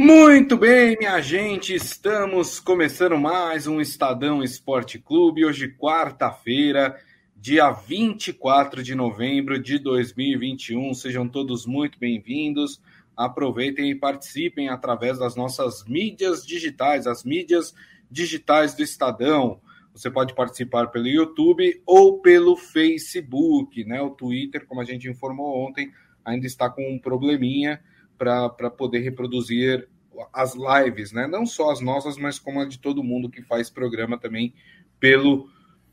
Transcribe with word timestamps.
Muito 0.00 0.56
bem, 0.56 0.96
minha 0.96 1.20
gente, 1.20 1.74
estamos 1.74 2.60
começando 2.60 3.18
mais 3.18 3.66
um 3.66 3.80
Estadão 3.80 4.44
Esporte 4.44 4.96
Clube. 4.96 5.44
Hoje, 5.44 5.74
quarta-feira, 5.76 6.96
dia 7.34 7.72
24 7.72 8.80
de 8.80 8.94
novembro 8.94 9.60
de 9.60 9.76
2021. 9.76 10.94
Sejam 10.94 11.28
todos 11.28 11.66
muito 11.66 11.98
bem-vindos. 11.98 12.80
Aproveitem 13.16 13.90
e 13.90 13.94
participem 13.96 14.68
através 14.68 15.18
das 15.18 15.34
nossas 15.34 15.84
mídias 15.84 16.46
digitais, 16.46 17.08
as 17.08 17.24
mídias 17.24 17.74
digitais 18.08 18.76
do 18.76 18.84
Estadão. 18.84 19.60
Você 19.92 20.08
pode 20.08 20.32
participar 20.32 20.92
pelo 20.92 21.08
YouTube 21.08 21.82
ou 21.84 22.20
pelo 22.20 22.56
Facebook, 22.56 23.84
né? 23.84 24.00
O 24.00 24.10
Twitter, 24.10 24.64
como 24.64 24.80
a 24.80 24.84
gente 24.84 25.10
informou 25.10 25.66
ontem, 25.66 25.90
ainda 26.24 26.46
está 26.46 26.70
com 26.70 26.88
um 26.88 27.00
probleminha 27.00 27.80
para 28.18 28.70
poder 28.70 28.98
reproduzir 28.98 29.88
as 30.32 30.54
lives, 30.54 31.12
né? 31.12 31.26
Não 31.26 31.46
só 31.46 31.70
as 31.70 31.80
nossas, 31.80 32.16
mas 32.16 32.38
como 32.38 32.60
a 32.60 32.64
de 32.66 32.78
todo 32.78 33.04
mundo 33.04 33.30
que 33.30 33.42
faz 33.42 33.70
programa 33.70 34.18
também 34.18 34.52
pelo 34.98 35.48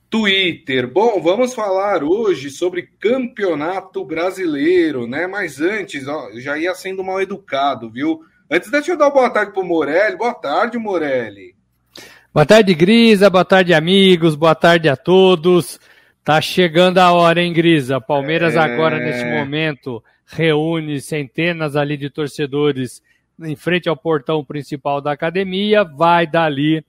Twitter. 0.10 0.92
Bom, 0.92 1.22
vamos 1.22 1.54
falar 1.54 2.04
hoje 2.04 2.50
sobre 2.50 2.90
campeonato 3.00 4.04
brasileiro, 4.04 5.08
né? 5.08 5.28
Mas 5.28 5.62
antes, 5.62 6.08
ó, 6.08 6.30
já 6.36 6.58
ia 6.58 6.74
sendo 6.74 7.04
mal 7.04 7.22
educado, 7.22 7.90
viu? 7.90 8.22
Antes, 8.50 8.70
deixa 8.70 8.92
eu 8.92 8.98
dar 8.98 9.06
uma 9.06 9.14
boa 9.14 9.30
tarde 9.30 9.52
pro 9.52 9.64
Morelli. 9.64 10.18
Boa 10.18 10.34
tarde, 10.34 10.78
Morelli. 10.78 11.56
Boa 12.34 12.46
tarde, 12.46 12.74
Grisa. 12.74 13.30
Boa 13.30 13.46
tarde, 13.46 13.74
amigos. 13.74 14.36
Boa 14.36 14.56
tarde 14.56 14.90
a 14.90 14.96
todos. 14.96 15.80
Tá 16.24 16.42
chegando 16.42 16.98
a 16.98 17.12
hora, 17.12 17.42
hein, 17.42 17.54
Grisa? 17.54 18.02
Palmeiras 18.02 18.56
é... 18.56 18.60
agora, 18.60 19.00
nesse 19.00 19.26
momento, 19.26 20.04
reúne 20.26 21.00
centenas 21.00 21.76
ali 21.76 21.98
de 21.98 22.10
torcedores 22.10 23.02
em 23.40 23.56
frente 23.56 23.90
ao 23.90 23.98
portão 23.98 24.44
principal 24.44 25.02
da 25.02 25.12
academia, 25.12 25.84
vai 25.84 26.26
dali 26.26 26.86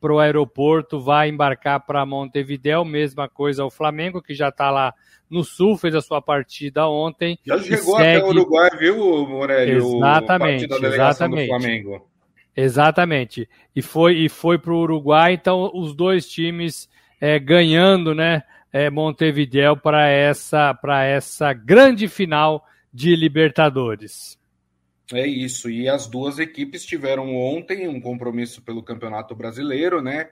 para 0.00 0.12
o 0.12 0.18
aeroporto, 0.20 1.00
vai 1.00 1.28
embarcar 1.28 1.84
para 1.84 2.06
Montevideo, 2.06 2.84
mesma 2.84 3.28
coisa 3.28 3.64
o 3.64 3.70
Flamengo, 3.70 4.22
que 4.22 4.32
já 4.32 4.48
está 4.48 4.70
lá 4.70 4.94
no 5.28 5.42
sul, 5.42 5.76
fez 5.76 5.94
a 5.94 6.00
sua 6.00 6.22
partida 6.22 6.88
ontem. 6.88 7.38
Já 7.44 7.58
chegou 7.58 7.96
segue... 7.96 8.18
até 8.18 8.24
o 8.24 8.28
Uruguai, 8.28 8.70
viu, 8.78 9.26
Morelli? 9.26 9.72
Exatamente, 9.72 10.72
exatamente. 10.72 11.48
Flamengo. 11.48 12.08
Exatamente. 12.56 13.48
E 13.74 13.82
foi, 13.82 14.14
e 14.18 14.28
foi 14.28 14.58
para 14.58 14.72
o 14.72 14.80
Uruguai, 14.80 15.32
então 15.34 15.70
os 15.74 15.94
dois 15.94 16.28
times 16.28 16.88
é, 17.20 17.38
ganhando, 17.38 18.14
né, 18.14 18.42
é, 18.72 18.88
Montevideo 18.90 19.76
para 19.76 20.08
essa, 20.08 20.78
essa 21.04 21.52
grande 21.52 22.06
final 22.06 22.64
de 22.92 23.14
Libertadores. 23.14 24.38
É 25.12 25.26
isso. 25.26 25.70
E 25.70 25.88
as 25.88 26.06
duas 26.06 26.38
equipes 26.38 26.84
tiveram 26.84 27.34
ontem 27.34 27.88
um 27.88 28.00
compromisso 28.00 28.62
pelo 28.62 28.82
Campeonato 28.82 29.34
Brasileiro, 29.34 30.02
né? 30.02 30.28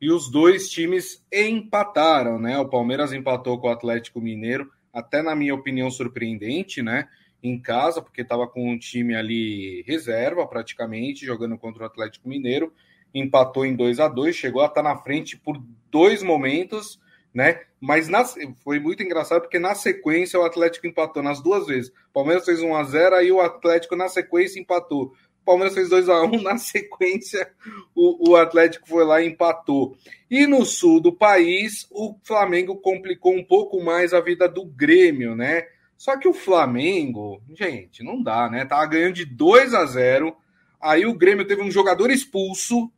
E 0.00 0.10
os 0.10 0.30
dois 0.30 0.68
times 0.68 1.24
empataram, 1.32 2.38
né? 2.38 2.58
O 2.58 2.68
Palmeiras 2.68 3.12
empatou 3.12 3.58
com 3.58 3.68
o 3.68 3.70
Atlético 3.70 4.20
Mineiro, 4.20 4.70
até 4.92 5.22
na 5.22 5.34
minha 5.34 5.54
opinião 5.54 5.90
surpreendente, 5.90 6.82
né? 6.82 7.08
Em 7.42 7.60
casa, 7.60 8.02
porque 8.02 8.22
estava 8.22 8.48
com 8.48 8.68
um 8.68 8.78
time 8.78 9.14
ali 9.14 9.84
reserva 9.86 10.46
praticamente, 10.46 11.24
jogando 11.24 11.56
contra 11.56 11.84
o 11.84 11.86
Atlético 11.86 12.28
Mineiro. 12.28 12.72
Empatou 13.14 13.64
em 13.64 13.74
2 13.74 14.00
a 14.00 14.08
2 14.08 14.34
chegou 14.34 14.62
a 14.62 14.66
estar 14.66 14.82
na 14.82 14.96
frente 14.96 15.36
por 15.36 15.62
dois 15.90 16.22
momentos 16.22 16.98
né? 17.38 17.60
Mas 17.80 18.08
na, 18.08 18.24
foi 18.24 18.80
muito 18.80 19.02
engraçado 19.02 19.42
porque 19.42 19.58
na 19.58 19.74
sequência 19.74 20.38
o 20.38 20.44
Atlético 20.44 20.86
empatou 20.86 21.22
nas 21.22 21.40
duas 21.40 21.66
vezes. 21.66 21.90
O 21.90 22.12
Palmeiras 22.12 22.44
fez 22.44 22.60
1 22.60 22.74
a 22.74 22.84
0 22.84 23.16
aí 23.16 23.30
o 23.30 23.40
Atlético 23.40 23.94
na 23.94 24.08
sequência 24.08 24.60
empatou. 24.60 25.12
O 25.42 25.44
Palmeiras 25.44 25.74
fez 25.74 25.88
2 25.88 26.08
a 26.08 26.22
1 26.24 26.42
na 26.42 26.58
sequência 26.58 27.50
o, 27.94 28.30
o 28.30 28.36
Atlético 28.36 28.88
foi 28.88 29.04
lá 29.04 29.20
e 29.20 29.28
empatou. 29.28 29.96
E 30.30 30.46
no 30.46 30.64
sul 30.64 31.00
do 31.00 31.12
país, 31.12 31.86
o 31.90 32.16
Flamengo 32.24 32.76
complicou 32.76 33.34
um 33.34 33.44
pouco 33.44 33.82
mais 33.82 34.12
a 34.12 34.20
vida 34.20 34.48
do 34.48 34.64
Grêmio, 34.64 35.34
né? 35.34 35.64
Só 35.96 36.16
que 36.16 36.28
o 36.28 36.32
Flamengo, 36.32 37.42
gente, 37.54 38.04
não 38.04 38.22
dá, 38.22 38.48
né? 38.48 38.64
Tava 38.64 38.86
ganhando 38.86 39.14
de 39.14 39.24
2 39.24 39.74
a 39.74 39.84
0. 39.84 40.36
Aí 40.80 41.06
o 41.06 41.14
Grêmio 41.14 41.46
teve 41.46 41.60
um 41.60 41.70
jogador 41.70 42.10
expulso, 42.10 42.90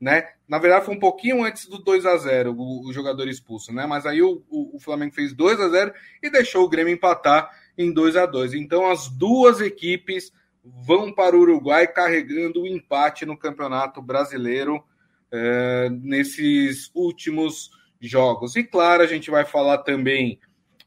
né? 0.00 0.28
Na 0.46 0.58
verdade, 0.58 0.84
foi 0.84 0.94
um 0.94 1.00
pouquinho 1.00 1.42
antes 1.42 1.66
do 1.66 1.78
2 1.78 2.06
a 2.06 2.16
0 2.16 2.52
o, 2.52 2.88
o 2.88 2.92
jogador 2.92 3.28
expulso, 3.28 3.72
né? 3.72 3.86
Mas 3.86 4.06
aí 4.06 4.22
o, 4.22 4.42
o, 4.48 4.76
o, 4.76 4.80
Flamengo 4.80 5.14
fez 5.14 5.32
2 5.32 5.60
a 5.60 5.68
0 5.68 5.92
e 6.22 6.30
deixou 6.30 6.64
o 6.64 6.68
Grêmio 6.68 6.94
empatar 6.94 7.50
em 7.76 7.92
2 7.92 8.16
a 8.16 8.26
2 8.26 8.54
Então, 8.54 8.90
as 8.90 9.08
duas 9.08 9.60
equipes 9.60 10.32
vão 10.64 11.12
para 11.12 11.36
o 11.36 11.40
Uruguai 11.40 11.86
carregando 11.86 12.62
o 12.62 12.66
empate 12.66 13.24
no 13.24 13.38
Campeonato 13.38 14.02
Brasileiro 14.02 14.84
é, 15.30 15.88
nesses 15.90 16.90
últimos 16.94 17.70
jogos. 18.00 18.56
E 18.56 18.64
claro, 18.64 19.02
a 19.02 19.06
gente 19.06 19.30
vai 19.30 19.44
falar 19.44 19.78
também 19.78 20.38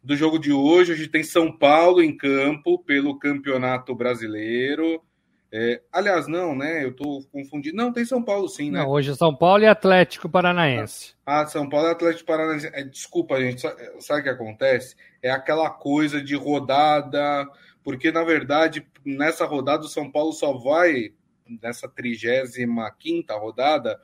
do 0.03 0.16
jogo 0.16 0.38
de 0.38 0.52
hoje. 0.52 0.94
Hoje 0.94 1.08
tem 1.08 1.24
São 1.24 1.52
Paulo 1.52 2.02
em 2.02 2.16
campo 2.16 2.80
pelo 2.80 3.18
Campeonato 3.18 3.96
Brasileiro. 3.96 5.02
É, 5.51 5.81
aliás, 5.91 6.27
não, 6.27 6.55
né? 6.55 6.83
Eu 6.83 6.95
tô 6.95 7.23
confundindo. 7.31 7.75
Não, 7.75 7.91
tem 7.91 8.05
São 8.05 8.21
Paulo 8.21 8.47
sim, 8.47 8.69
né? 8.69 8.79
Não, 8.79 8.89
hoje 8.89 9.11
é 9.11 9.15
São 9.15 9.35
Paulo 9.35 9.63
e 9.63 9.67
Atlético 9.67 10.29
Paranaense. 10.29 11.15
Ah, 11.25 11.45
São 11.47 11.67
Paulo 11.67 11.87
e 11.87 11.91
Atlético 11.91 12.27
Paranaense. 12.27 12.69
É, 12.71 12.83
desculpa, 12.83 13.39
gente. 13.41 13.61
Sabe 13.99 14.19
o 14.19 14.23
que 14.23 14.29
acontece? 14.29 14.95
É 15.23 15.31
aquela 15.31 15.69
coisa 15.69 16.21
de 16.21 16.35
rodada. 16.35 17.47
Porque, 17.83 18.11
na 18.11 18.23
verdade, 18.23 18.85
nessa 19.03 19.45
rodada, 19.45 19.83
o 19.83 19.89
São 19.89 20.11
Paulo 20.11 20.31
só 20.33 20.53
vai, 20.53 21.13
nessa 21.61 21.87
35 21.87 23.39
rodada, 23.39 23.99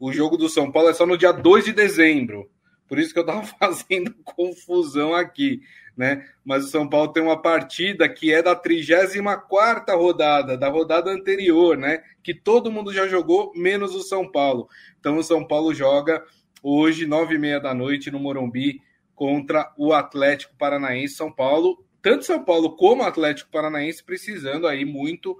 o 0.00 0.10
jogo 0.12 0.38
do 0.38 0.48
São 0.48 0.72
Paulo 0.72 0.88
é 0.88 0.94
só 0.94 1.04
no 1.04 1.18
dia 1.18 1.32
2 1.32 1.66
de 1.66 1.72
dezembro. 1.72 2.48
Por 2.88 2.98
isso 2.98 3.12
que 3.12 3.18
eu 3.18 3.26
tava 3.26 3.44
fazendo 3.60 4.14
confusão 4.24 5.14
aqui 5.14 5.60
né? 5.96 6.28
Mas 6.44 6.64
o 6.64 6.68
São 6.68 6.88
Paulo 6.88 7.12
tem 7.12 7.22
uma 7.22 7.40
partida 7.40 8.08
que 8.08 8.32
é 8.32 8.42
da 8.42 8.54
34 8.54 9.96
rodada, 9.98 10.56
da 10.56 10.68
rodada 10.68 11.10
anterior, 11.10 11.76
né? 11.76 12.02
Que 12.22 12.34
todo 12.34 12.70
mundo 12.70 12.92
já 12.92 13.08
jogou, 13.08 13.52
menos 13.56 13.94
o 13.94 14.02
São 14.02 14.30
Paulo. 14.30 14.68
Então 15.00 15.16
o 15.16 15.22
São 15.22 15.46
Paulo 15.46 15.72
joga 15.72 16.22
hoje, 16.62 17.06
nove 17.06 17.36
e 17.36 17.38
meia 17.38 17.58
da 17.58 17.72
noite, 17.72 18.10
no 18.10 18.18
Morumbi, 18.18 18.82
contra 19.14 19.72
o 19.78 19.94
Atlético 19.94 20.54
Paranaense. 20.58 21.14
São 21.14 21.32
Paulo, 21.32 21.82
tanto 22.02 22.24
São 22.24 22.44
Paulo 22.44 22.76
como 22.76 23.02
Atlético 23.02 23.50
Paranaense, 23.50 24.04
precisando 24.04 24.66
aí 24.66 24.84
muito 24.84 25.32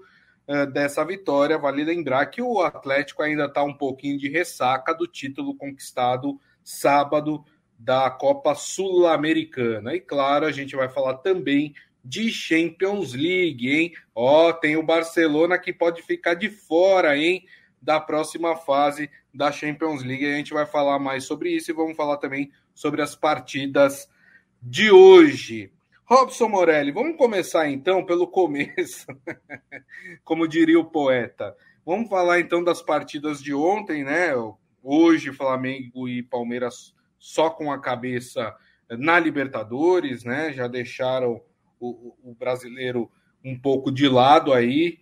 uh, 0.49 0.67
dessa 0.73 1.05
vitória. 1.05 1.59
Vale 1.59 1.85
lembrar 1.85 2.27
que 2.27 2.41
o 2.41 2.63
Atlético 2.63 3.23
ainda 3.23 3.45
está 3.45 3.63
um 3.63 3.75
pouquinho 3.75 4.17
de 4.17 4.31
ressaca 4.31 4.95
do 4.95 5.07
título 5.07 5.55
conquistado 5.55 6.41
sábado 6.65 7.45
da 7.79 8.11
Copa 8.11 8.55
Sul-Americana. 8.55 9.95
E 9.95 10.01
claro, 10.01 10.47
a 10.47 10.53
gente 10.53 10.75
vai 10.75 10.89
falar 10.89 11.15
também 11.19 11.75
de 12.05 12.31
Champions 12.31 13.15
League, 13.15 13.69
hein? 13.69 13.93
Ó, 14.15 14.53
tem 14.53 14.77
o 14.77 14.83
Barcelona 14.83 15.59
que 15.59 15.73
pode 15.73 16.03
ficar 16.03 16.35
de 16.35 16.49
fora, 16.49 17.17
hein? 17.17 17.45
Da 17.83 18.01
próxima 18.01 18.57
fase 18.57 19.11
da 19.35 19.51
Champions 19.51 20.03
League. 20.03 20.25
A 20.25 20.37
gente 20.37 20.55
vai 20.55 20.67
falar 20.67 20.99
mais 20.99 21.25
sobre 21.25 21.51
isso 21.51 21.71
e 21.71 21.75
vamos 21.75 21.97
falar 21.97 22.17
também 22.19 22.51
sobre 22.75 23.03
as 23.03 23.15
partidas 23.15 24.09
de 24.63 24.91
hoje. 24.91 25.73
Robson 26.05 26.49
Morelli, 26.49 26.93
vamos 26.93 27.17
começar 27.17 27.69
então 27.69 28.05
pelo 28.05 28.29
começo, 28.29 29.07
como 30.23 30.47
diria 30.47 30.79
o 30.79 30.85
poeta. 30.85 31.57
Vamos 31.85 32.09
falar 32.09 32.39
então 32.39 32.63
das 32.63 32.81
partidas 32.81 33.43
de 33.43 33.53
ontem, 33.53 34.05
né? 34.05 34.31
Hoje, 34.83 35.33
Flamengo 35.33 36.09
e 36.09 36.23
Palmeiras 36.23 36.96
só 37.19 37.51
com 37.51 37.73
a 37.73 37.81
cabeça 37.81 38.55
na 38.91 39.19
Libertadores, 39.19 40.25
né? 40.25 40.53
Já 40.53 40.69
deixaram 40.69 41.41
o, 41.81 42.15
o 42.23 42.35
brasileiro 42.35 43.11
um 43.45 43.59
pouco 43.59 43.91
de 43.91 44.09
lado 44.09 44.53
aí. 44.53 44.99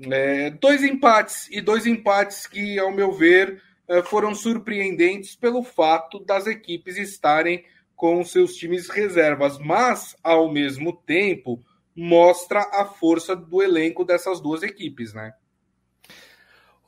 É, 0.00 0.50
dois 0.50 0.82
empates, 0.82 1.48
e 1.50 1.60
dois 1.60 1.86
empates 1.86 2.46
que, 2.46 2.78
ao 2.78 2.90
meu 2.90 3.12
ver, 3.12 3.62
é, 3.88 4.02
foram 4.02 4.34
surpreendentes 4.34 5.36
pelo 5.36 5.62
fato 5.62 6.18
das 6.18 6.46
equipes 6.46 6.96
estarem 6.96 7.64
com 7.94 8.24
seus 8.24 8.54
times 8.54 8.88
reservas, 8.88 9.58
mas, 9.58 10.16
ao 10.24 10.50
mesmo 10.50 10.92
tempo, 10.92 11.62
mostra 11.94 12.60
a 12.72 12.84
força 12.84 13.36
do 13.36 13.62
elenco 13.62 14.04
dessas 14.04 14.40
duas 14.40 14.62
equipes, 14.62 15.14
né? 15.14 15.34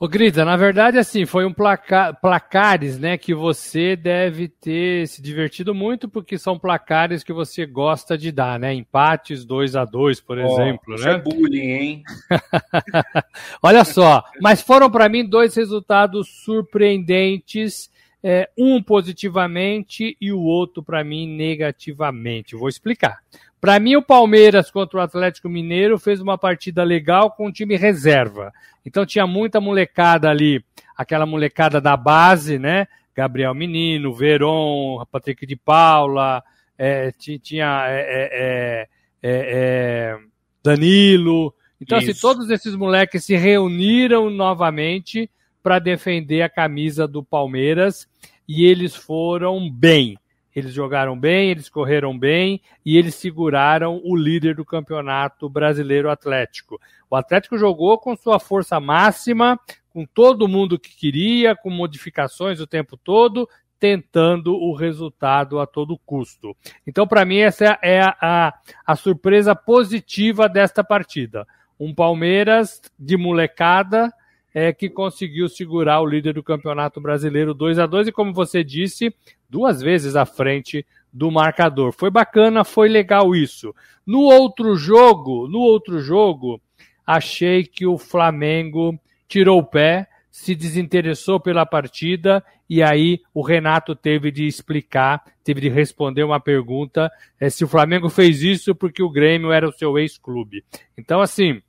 Ô, 0.04 0.08
Grita, 0.08 0.44
na 0.44 0.54
verdade, 0.54 0.98
assim, 0.98 1.24
foi 1.24 1.46
um 1.46 1.52
placar, 1.54 2.20
placares, 2.20 2.98
né, 2.98 3.16
que 3.16 3.32
você 3.32 3.96
deve 3.96 4.48
ter 4.48 5.08
se 5.08 5.22
divertido 5.22 5.74
muito, 5.74 6.10
porque 6.10 6.36
são 6.36 6.58
placares 6.58 7.24
que 7.24 7.32
você 7.32 7.64
gosta 7.64 8.18
de 8.18 8.30
dar, 8.30 8.60
né? 8.60 8.74
Empates 8.74 9.46
2 9.46 9.74
a 9.74 9.86
2 9.86 10.20
por 10.20 10.36
oh, 10.36 10.42
exemplo, 10.42 10.94
isso 10.94 11.06
né? 11.06 11.14
é 11.14 11.18
bullying, 11.18 11.70
hein? 11.70 12.02
Olha 13.64 13.82
só, 13.82 14.22
mas 14.42 14.60
foram 14.60 14.90
para 14.90 15.08
mim 15.08 15.24
dois 15.24 15.54
resultados 15.54 16.28
surpreendentes, 16.44 17.90
é, 18.22 18.50
um 18.58 18.82
positivamente 18.82 20.18
e 20.20 20.30
o 20.30 20.40
outro 20.42 20.82
para 20.82 21.02
mim 21.02 21.26
negativamente. 21.26 22.54
Vou 22.54 22.68
explicar. 22.68 23.20
Para 23.64 23.80
mim, 23.80 23.96
o 23.96 24.02
Palmeiras 24.02 24.70
contra 24.70 24.98
o 24.98 25.02
Atlético 25.02 25.48
Mineiro 25.48 25.98
fez 25.98 26.20
uma 26.20 26.36
partida 26.36 26.84
legal 26.84 27.30
com 27.30 27.46
o 27.46 27.52
time 27.52 27.76
reserva. 27.76 28.52
Então 28.84 29.06
tinha 29.06 29.26
muita 29.26 29.60
molecada 29.60 30.28
ali, 30.28 30.62
aquela 30.94 31.24
molecada 31.24 31.80
da 31.80 31.96
base, 31.96 32.58
né? 32.58 32.86
Gabriel 33.14 33.54
Menino, 33.54 34.12
Veron, 34.12 35.02
Patrick 35.10 35.46
de 35.46 35.56
Paula, 35.56 36.42
é, 36.76 37.10
tinha 37.12 37.86
é 37.88 38.00
é, 38.00 38.88
é, 39.22 39.30
é, 39.32 40.18
Danilo. 40.62 41.54
Então, 41.80 41.96
assim, 41.96 42.12
todos 42.12 42.50
esses 42.50 42.74
moleques 42.74 43.24
se 43.24 43.34
reuniram 43.34 44.28
novamente 44.28 45.30
para 45.62 45.78
defender 45.78 46.42
a 46.42 46.50
camisa 46.50 47.08
do 47.08 47.22
Palmeiras 47.22 48.06
e 48.46 48.66
eles 48.66 48.94
foram 48.94 49.70
bem. 49.70 50.18
Eles 50.54 50.72
jogaram 50.72 51.18
bem, 51.18 51.50
eles 51.50 51.68
correram 51.68 52.16
bem 52.16 52.60
e 52.84 52.96
eles 52.96 53.14
seguraram 53.16 54.00
o 54.04 54.14
líder 54.14 54.54
do 54.54 54.64
campeonato 54.64 55.48
brasileiro 55.48 56.10
Atlético. 56.10 56.80
O 57.10 57.16
Atlético 57.16 57.58
jogou 57.58 57.98
com 57.98 58.16
sua 58.16 58.38
força 58.38 58.78
máxima, 58.78 59.58
com 59.90 60.06
todo 60.06 60.48
mundo 60.48 60.78
que 60.78 60.96
queria, 60.96 61.56
com 61.56 61.70
modificações 61.70 62.60
o 62.60 62.66
tempo 62.66 62.96
todo, 62.96 63.48
tentando 63.78 64.54
o 64.54 64.74
resultado 64.74 65.60
a 65.60 65.66
todo 65.66 65.98
custo. 66.06 66.56
Então, 66.86 67.06
para 67.06 67.24
mim, 67.24 67.38
essa 67.38 67.78
é 67.82 68.00
a, 68.00 68.16
a, 68.20 68.54
a, 68.86 68.96
surpresa 68.96 69.54
positiva 69.54 70.48
desta 70.48 70.82
partida. 70.82 71.46
Um 71.78 71.94
Palmeiras 71.94 72.80
de 72.98 73.16
molecada 73.16 74.12
é, 74.54 74.72
que 74.72 74.88
conseguiu 74.88 75.48
segurar 75.48 76.00
o 76.00 76.06
líder 76.06 76.34
do 76.34 76.42
Campeonato 76.42 77.00
Brasileiro 77.00 77.52
2 77.52 77.80
a 77.80 77.86
2 77.86 78.08
e, 78.08 78.12
como 78.12 78.32
você 78.32 78.62
disse, 78.62 79.12
duas 79.50 79.82
vezes 79.82 80.14
à 80.14 80.24
frente 80.24 80.86
do 81.12 81.30
marcador. 81.30 81.92
Foi 81.92 82.10
bacana, 82.10 82.62
foi 82.62 82.88
legal 82.88 83.34
isso. 83.34 83.74
No 84.06 84.20
outro 84.20 84.76
jogo, 84.76 85.48
no 85.48 85.58
outro 85.58 85.98
jogo, 85.98 86.60
achei 87.04 87.64
que 87.64 87.84
o 87.84 87.98
Flamengo 87.98 88.96
tirou 89.26 89.58
o 89.58 89.66
pé, 89.66 90.06
se 90.30 90.54
desinteressou 90.54 91.40
pela 91.40 91.66
partida 91.66 92.44
e 92.68 92.82
aí 92.82 93.20
o 93.32 93.42
Renato 93.42 93.94
teve 93.94 94.30
de 94.30 94.46
explicar, 94.46 95.22
teve 95.42 95.60
de 95.60 95.68
responder 95.68 96.24
uma 96.24 96.40
pergunta 96.40 97.10
é, 97.38 97.50
se 97.50 97.64
o 97.64 97.68
Flamengo 97.68 98.08
fez 98.08 98.42
isso 98.42 98.74
porque 98.74 99.02
o 99.02 99.10
Grêmio 99.10 99.52
era 99.52 99.68
o 99.68 99.72
seu 99.72 99.98
ex-clube. 99.98 100.64
Então, 100.96 101.20
assim, 101.20 101.60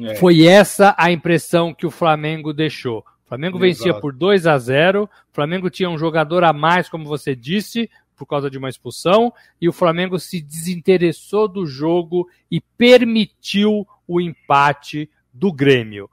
é. 0.00 0.14
foi 0.16 0.46
essa 0.46 0.94
a 0.98 1.10
impressão 1.10 1.74
que 1.74 1.86
o 1.86 1.90
Flamengo 1.90 2.52
deixou. 2.52 3.00
O 3.00 3.28
Flamengo 3.28 3.56
Exato. 3.56 3.84
vencia 3.84 4.00
por 4.00 4.12
2 4.12 4.46
a 4.46 4.58
0 4.58 5.04
o 5.04 5.08
Flamengo 5.32 5.70
tinha 5.70 5.88
um 5.88 5.96
jogador 5.96 6.44
a 6.44 6.52
mais, 6.52 6.88
como 6.88 7.04
você 7.04 7.34
disse, 7.34 7.88
por 8.14 8.26
causa 8.26 8.50
de 8.50 8.58
uma 8.58 8.68
expulsão, 8.68 9.32
e 9.60 9.68
o 9.68 9.72
Flamengo 9.72 10.18
se 10.18 10.40
desinteressou 10.40 11.48
do 11.48 11.66
jogo 11.66 12.28
e 12.50 12.60
permitiu 12.60 13.86
o 14.06 14.20
empate 14.20 15.10
do 15.32 15.52
Grêmio. 15.52 16.08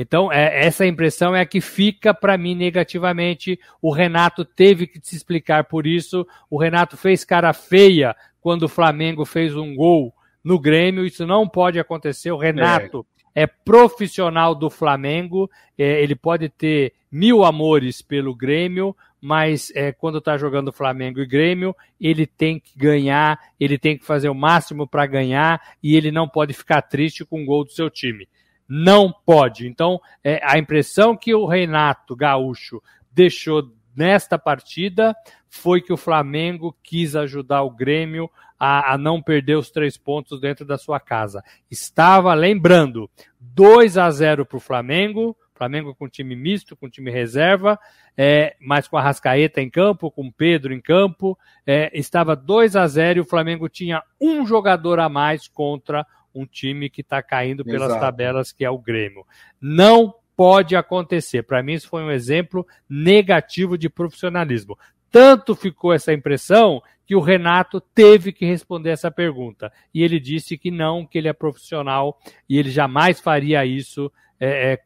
Então, 0.00 0.32
é, 0.32 0.64
essa 0.64 0.86
impressão 0.86 1.34
é 1.34 1.40
a 1.40 1.46
que 1.46 1.60
fica 1.60 2.14
para 2.14 2.38
mim 2.38 2.54
negativamente. 2.54 3.58
O 3.82 3.90
Renato 3.90 4.44
teve 4.44 4.86
que 4.86 5.00
se 5.02 5.16
explicar 5.16 5.64
por 5.64 5.88
isso. 5.88 6.24
O 6.48 6.56
Renato 6.56 6.96
fez 6.96 7.24
cara 7.24 7.52
feia 7.52 8.14
quando 8.40 8.62
o 8.62 8.68
Flamengo 8.68 9.24
fez 9.24 9.56
um 9.56 9.74
gol 9.74 10.14
no 10.44 10.56
Grêmio. 10.56 11.04
Isso 11.04 11.26
não 11.26 11.48
pode 11.48 11.80
acontecer. 11.80 12.30
O 12.30 12.36
Renato 12.36 13.04
é, 13.38 13.46
profissional 13.46 14.52
do 14.52 14.68
Flamengo. 14.68 15.48
É, 15.78 16.02
ele 16.02 16.16
pode 16.16 16.48
ter 16.48 16.92
mil 17.10 17.44
amores 17.44 18.02
pelo 18.02 18.34
Grêmio, 18.34 18.96
mas 19.20 19.70
é, 19.76 19.92
quando 19.92 20.18
está 20.18 20.36
jogando 20.36 20.72
Flamengo 20.72 21.20
e 21.20 21.26
Grêmio, 21.26 21.72
ele 22.00 22.26
tem 22.26 22.58
que 22.58 22.76
ganhar, 22.76 23.38
ele 23.60 23.78
tem 23.78 23.96
que 23.96 24.04
fazer 24.04 24.28
o 24.28 24.34
máximo 24.34 24.88
para 24.88 25.06
ganhar 25.06 25.60
e 25.80 25.94
ele 25.94 26.10
não 26.10 26.28
pode 26.28 26.52
ficar 26.52 26.82
triste 26.82 27.24
com 27.24 27.42
o 27.42 27.46
gol 27.46 27.64
do 27.64 27.70
seu 27.70 27.88
time 27.88 28.28
não 28.70 29.10
pode. 29.10 29.66
Então, 29.66 29.98
é, 30.22 30.42
a 30.42 30.58
impressão 30.58 31.16
que 31.16 31.34
o 31.34 31.46
Renato 31.46 32.14
Gaúcho 32.14 32.82
deixou 33.10 33.72
nesta 33.96 34.38
partida 34.38 35.16
foi 35.48 35.80
que 35.80 35.90
o 35.90 35.96
Flamengo 35.96 36.76
quis 36.82 37.16
ajudar 37.16 37.62
o 37.62 37.70
Grêmio 37.70 38.30
a, 38.58 38.94
a, 38.94 38.98
não 38.98 39.22
perder 39.22 39.56
os 39.56 39.70
três 39.70 39.96
pontos 39.96 40.40
dentro 40.40 40.64
da 40.64 40.76
sua 40.76 40.98
casa. 40.98 41.42
Estava, 41.70 42.34
lembrando, 42.34 43.10
2 43.40 43.96
a 43.96 44.10
0 44.10 44.44
para 44.44 44.56
o 44.56 44.60
Flamengo, 44.60 45.36
Flamengo 45.58 45.94
com 45.94 46.08
time 46.08 46.36
misto, 46.36 46.76
com 46.76 46.88
time 46.88 47.10
reserva, 47.10 47.78
é, 48.16 48.56
mas 48.60 48.86
com 48.86 48.96
a 48.96 49.02
Rascaeta 49.02 49.60
em 49.60 49.68
campo, 49.68 50.10
com 50.10 50.30
Pedro 50.30 50.72
em 50.72 50.80
campo, 50.80 51.36
é, 51.66 51.90
estava 51.98 52.36
2 52.36 52.76
a 52.76 52.86
0 52.86 53.18
e 53.18 53.20
o 53.20 53.24
Flamengo 53.24 53.68
tinha 53.68 54.02
um 54.20 54.46
jogador 54.46 55.00
a 55.00 55.08
mais 55.08 55.48
contra 55.48 56.06
um 56.32 56.46
time 56.46 56.88
que 56.88 57.00
está 57.00 57.20
caindo 57.22 57.64
pelas 57.64 57.88
Exato. 57.88 58.00
tabelas, 58.00 58.52
que 58.52 58.64
é 58.64 58.70
o 58.70 58.78
Grêmio. 58.78 59.26
Não 59.60 60.14
pode 60.36 60.76
acontecer. 60.76 61.42
Para 61.42 61.62
mim, 61.64 61.72
isso 61.72 61.88
foi 61.88 62.02
um 62.02 62.12
exemplo 62.12 62.64
negativo 62.88 63.76
de 63.76 63.88
profissionalismo. 63.88 64.78
Tanto 65.10 65.54
ficou 65.54 65.92
essa 65.92 66.12
impressão 66.12 66.82
que 67.06 67.16
o 67.16 67.20
Renato 67.20 67.80
teve 67.80 68.32
que 68.32 68.44
responder 68.44 68.90
essa 68.90 69.10
pergunta. 69.10 69.72
E 69.94 70.02
ele 70.02 70.20
disse 70.20 70.58
que 70.58 70.70
não, 70.70 71.06
que 71.06 71.16
ele 71.16 71.28
é 71.28 71.32
profissional 71.32 72.18
e 72.46 72.58
ele 72.58 72.70
jamais 72.70 73.18
faria 73.18 73.64
isso 73.64 74.12
é, 74.38 74.72
é, 74.72 74.78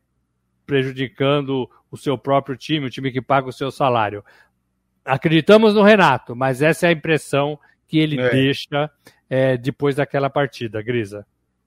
prejudicando 0.65 1.69
o 1.91 1.97
seu 1.97 2.17
próprio 2.17 2.57
time, 2.57 2.87
o 2.87 2.91
time 2.91 3.11
que 3.11 3.21
paga 3.21 3.49
o 3.49 3.53
seu 3.53 3.73
salário. 3.73 4.25
Acreditamos 5.05 5.75
no 5.75 5.83
Renato, 5.83 6.37
mas 6.37 6.63
essa 6.63 6.87
é 6.87 6.91
a 6.91 6.93
impressão 6.93 7.59
que 7.89 7.99
ele 7.99 8.21
é. 8.21 8.31
deixa 8.31 8.89
é, 9.29 9.57
depois 9.57 9.97
daquela 9.97 10.31
partida, 10.31 10.81
Grisa. 10.81 11.27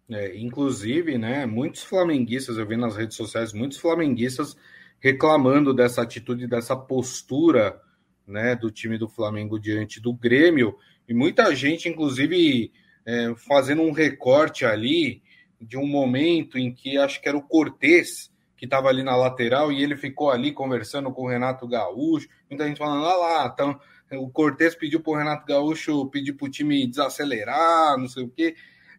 É, 0.09 0.37
inclusive, 0.37 1.17
né, 1.17 1.45
muitos 1.45 1.83
flamenguistas, 1.83 2.57
eu 2.57 2.65
vi 2.65 2.77
nas 2.77 2.95
redes 2.95 3.17
sociais, 3.17 3.51
muitos 3.51 3.77
flamenguistas 3.77 4.55
reclamando 4.99 5.73
dessa 5.73 6.01
atitude, 6.01 6.47
dessa 6.47 6.75
postura 6.75 7.79
né, 8.27 8.55
do 8.55 8.71
time 8.71 8.97
do 8.97 9.07
Flamengo 9.07 9.59
diante 9.59 10.01
do 10.01 10.13
Grêmio, 10.13 10.77
e 11.07 11.13
muita 11.13 11.53
gente, 11.55 11.87
inclusive, 11.87 12.71
é, 13.05 13.33
fazendo 13.35 13.81
um 13.81 13.91
recorte 13.91 14.65
ali 14.65 15.21
de 15.61 15.77
um 15.77 15.85
momento 15.85 16.57
em 16.57 16.73
que 16.73 16.97
acho 16.97 17.21
que 17.21 17.29
era 17.29 17.37
o 17.37 17.43
Cortez 17.43 18.31
que 18.57 18.65
estava 18.65 18.87
ali 18.87 19.03
na 19.03 19.15
lateral 19.15 19.71
e 19.71 19.83
ele 19.83 19.97
ficou 19.97 20.31
ali 20.31 20.51
conversando 20.51 21.11
com 21.11 21.23
o 21.23 21.27
Renato 21.27 21.67
Gaúcho, 21.67 22.29
muita 22.49 22.65
gente 22.67 22.77
falando, 22.77 23.05
ah 23.05 23.17
lá, 23.17 23.51
então, 23.53 23.79
o 24.13 24.29
Cortez 24.29 24.75
pediu 24.75 25.01
para 25.01 25.11
o 25.11 25.17
Renato 25.17 25.45
Gaúcho 25.45 26.05
pedir 26.07 26.33
para 26.33 26.45
o 26.45 26.49
time 26.49 26.87
desacelerar, 26.87 27.97
não 27.97 28.07
sei 28.07 28.23
o 28.23 28.29
quê. 28.29 28.55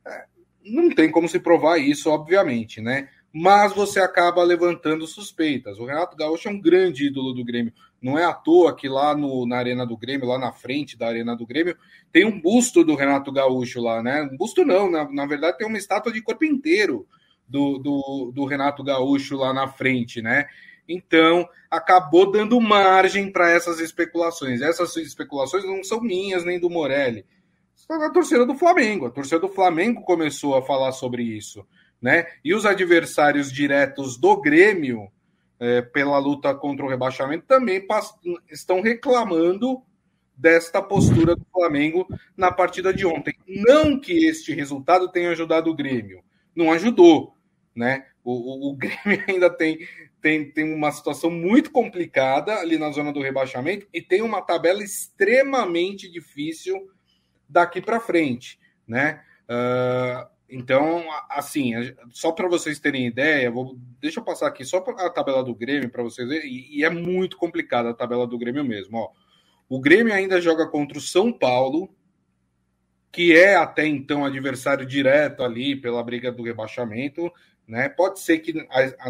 É, 0.06 0.24
não 0.64 0.90
tem 0.90 1.10
como 1.10 1.28
se 1.28 1.38
provar 1.38 1.78
isso, 1.78 2.10
obviamente, 2.10 2.80
né? 2.80 3.08
Mas 3.32 3.72
você 3.72 4.00
acaba 4.00 4.42
levantando 4.42 5.06
suspeitas. 5.06 5.78
O 5.78 5.84
Renato 5.84 6.16
Gaúcho 6.16 6.48
é 6.48 6.50
um 6.50 6.60
grande 6.60 7.06
ídolo 7.06 7.32
do 7.32 7.44
Grêmio. 7.44 7.72
Não 8.00 8.18
é 8.18 8.24
à 8.24 8.32
toa 8.32 8.74
que 8.74 8.88
lá 8.88 9.16
no, 9.16 9.46
na 9.46 9.56
Arena 9.56 9.86
do 9.86 9.96
Grêmio, 9.96 10.28
lá 10.28 10.38
na 10.38 10.52
frente 10.52 10.96
da 10.96 11.08
Arena 11.08 11.34
do 11.34 11.46
Grêmio, 11.46 11.76
tem 12.12 12.24
um 12.24 12.40
busto 12.40 12.84
do 12.84 12.94
Renato 12.94 13.32
Gaúcho 13.32 13.80
lá, 13.80 14.02
né? 14.02 14.22
Um 14.30 14.36
busto 14.36 14.64
não, 14.64 14.90
na, 14.90 15.10
na 15.10 15.26
verdade 15.26 15.58
tem 15.58 15.66
uma 15.66 15.78
estátua 15.78 16.12
de 16.12 16.22
corpo 16.22 16.44
inteiro 16.44 17.06
do, 17.48 17.78
do, 17.78 18.32
do 18.34 18.44
Renato 18.44 18.84
Gaúcho 18.84 19.36
lá 19.36 19.52
na 19.52 19.68
frente, 19.68 20.20
né? 20.20 20.46
Então, 20.88 21.48
acabou 21.70 22.30
dando 22.30 22.60
margem 22.60 23.32
para 23.32 23.50
essas 23.50 23.80
especulações. 23.80 24.62
Essas 24.62 24.96
especulações 24.96 25.64
não 25.64 25.82
são 25.82 26.00
minhas 26.00 26.44
nem 26.44 26.60
do 26.60 26.70
Morelli 26.70 27.24
a 27.88 28.10
torcida 28.10 28.44
do 28.44 28.54
Flamengo. 28.54 29.06
A 29.06 29.10
torcida 29.10 29.38
do 29.38 29.48
Flamengo 29.48 30.02
começou 30.02 30.56
a 30.56 30.62
falar 30.62 30.92
sobre 30.92 31.22
isso. 31.22 31.66
Né? 32.00 32.26
E 32.44 32.54
os 32.54 32.66
adversários 32.66 33.52
diretos 33.52 34.18
do 34.18 34.40
Grêmio, 34.40 35.08
é, 35.58 35.82
pela 35.82 36.18
luta 36.18 36.54
contra 36.54 36.84
o 36.84 36.88
rebaixamento, 36.88 37.46
também 37.46 37.86
estão 38.50 38.80
reclamando 38.80 39.82
desta 40.36 40.82
postura 40.82 41.34
do 41.34 41.46
Flamengo 41.50 42.06
na 42.36 42.52
partida 42.52 42.92
de 42.92 43.06
ontem. 43.06 43.34
Não 43.46 43.98
que 43.98 44.26
este 44.26 44.52
resultado 44.52 45.10
tenha 45.10 45.30
ajudado 45.30 45.70
o 45.70 45.74
Grêmio, 45.74 46.22
não 46.54 46.70
ajudou. 46.72 47.34
Né? 47.74 48.06
O, 48.22 48.32
o, 48.32 48.70
o 48.70 48.76
Grêmio 48.76 49.24
ainda 49.26 49.48
tem, 49.48 49.78
tem, 50.20 50.50
tem 50.50 50.74
uma 50.74 50.92
situação 50.92 51.30
muito 51.30 51.70
complicada 51.70 52.56
ali 52.56 52.78
na 52.78 52.90
zona 52.90 53.12
do 53.12 53.22
rebaixamento 53.22 53.86
e 53.92 54.02
tem 54.02 54.20
uma 54.22 54.42
tabela 54.42 54.82
extremamente 54.82 56.10
difícil 56.10 56.90
daqui 57.48 57.80
para 57.80 58.00
frente, 58.00 58.58
né? 58.86 59.22
Uh, 59.48 60.35
então, 60.48 61.04
assim, 61.28 61.72
só 62.12 62.30
para 62.30 62.48
vocês 62.48 62.78
terem 62.78 63.06
ideia, 63.06 63.50
vou, 63.50 63.76
deixa 64.00 64.20
eu 64.20 64.24
passar 64.24 64.46
aqui 64.46 64.64
só 64.64 64.78
a 64.78 65.10
tabela 65.10 65.42
do 65.42 65.54
Grêmio 65.54 65.90
para 65.90 66.02
vocês 66.02 66.28
verem, 66.28 66.48
e, 66.48 66.78
e, 66.78 66.84
é 66.84 66.90
muito 66.90 67.36
complicada 67.36 67.90
a 67.90 67.94
tabela 67.94 68.26
do 68.26 68.38
Grêmio 68.38 68.64
mesmo. 68.64 68.96
Ó. 68.96 69.10
O 69.68 69.80
Grêmio 69.80 70.14
ainda 70.14 70.40
joga 70.40 70.66
contra 70.68 70.98
o 70.98 71.00
São 71.00 71.32
Paulo, 71.32 71.88
que 73.10 73.36
é 73.36 73.56
até 73.56 73.86
então 73.86 74.24
adversário 74.24 74.86
direto 74.86 75.42
ali 75.42 75.74
pela 75.74 76.02
briga 76.02 76.30
do 76.30 76.44
rebaixamento. 76.44 77.32
Né? 77.66 77.88
Pode 77.88 78.20
ser 78.20 78.38
que 78.38 78.52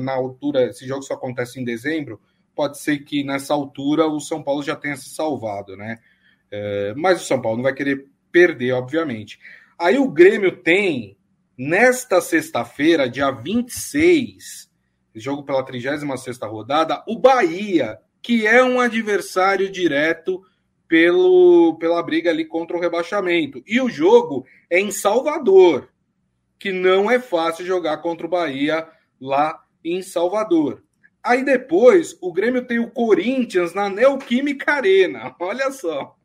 na 0.00 0.12
altura, 0.12 0.70
esse 0.70 0.86
jogo 0.86 1.02
só 1.02 1.14
acontece 1.14 1.60
em 1.60 1.64
dezembro, 1.64 2.18
pode 2.54 2.78
ser 2.78 3.00
que 3.00 3.22
nessa 3.22 3.52
altura 3.52 4.06
o 4.06 4.18
São 4.20 4.42
Paulo 4.42 4.62
já 4.62 4.74
tenha 4.74 4.96
se 4.96 5.10
salvado, 5.10 5.76
né? 5.76 5.98
É, 6.50 6.94
mas 6.96 7.20
o 7.20 7.24
São 7.26 7.42
Paulo 7.42 7.58
não 7.58 7.64
vai 7.64 7.74
querer 7.74 8.06
perder, 8.32 8.72
obviamente. 8.72 9.38
Aí 9.78 9.98
o 9.98 10.08
Grêmio 10.08 10.50
tem, 10.62 11.15
nesta 11.56 12.20
sexta-feira, 12.20 13.08
dia 13.08 13.30
26, 13.30 14.70
jogo 15.14 15.42
pela 15.44 15.64
36 15.64 16.02
rodada, 16.42 17.02
o 17.06 17.18
Bahia, 17.18 17.98
que 18.20 18.46
é 18.46 18.62
um 18.62 18.80
adversário 18.80 19.70
direto 19.70 20.42
pelo, 20.88 21.76
pela 21.78 22.02
briga 22.02 22.30
ali 22.30 22.44
contra 22.44 22.76
o 22.76 22.80
rebaixamento. 22.80 23.62
E 23.66 23.80
o 23.80 23.88
jogo 23.88 24.44
é 24.68 24.78
em 24.78 24.90
Salvador, 24.90 25.88
que 26.58 26.72
não 26.72 27.10
é 27.10 27.18
fácil 27.18 27.64
jogar 27.64 27.98
contra 27.98 28.26
o 28.26 28.30
Bahia 28.30 28.86
lá 29.20 29.62
em 29.84 30.02
Salvador. 30.02 30.82
Aí 31.22 31.44
depois 31.44 32.16
o 32.20 32.32
Grêmio 32.32 32.64
tem 32.64 32.78
o 32.78 32.90
Corinthians 32.90 33.75
na 33.75 33.88
Neoquímica 33.88 34.75
Arena. 34.75 35.34
Olha 35.40 35.70
só. 35.72 36.16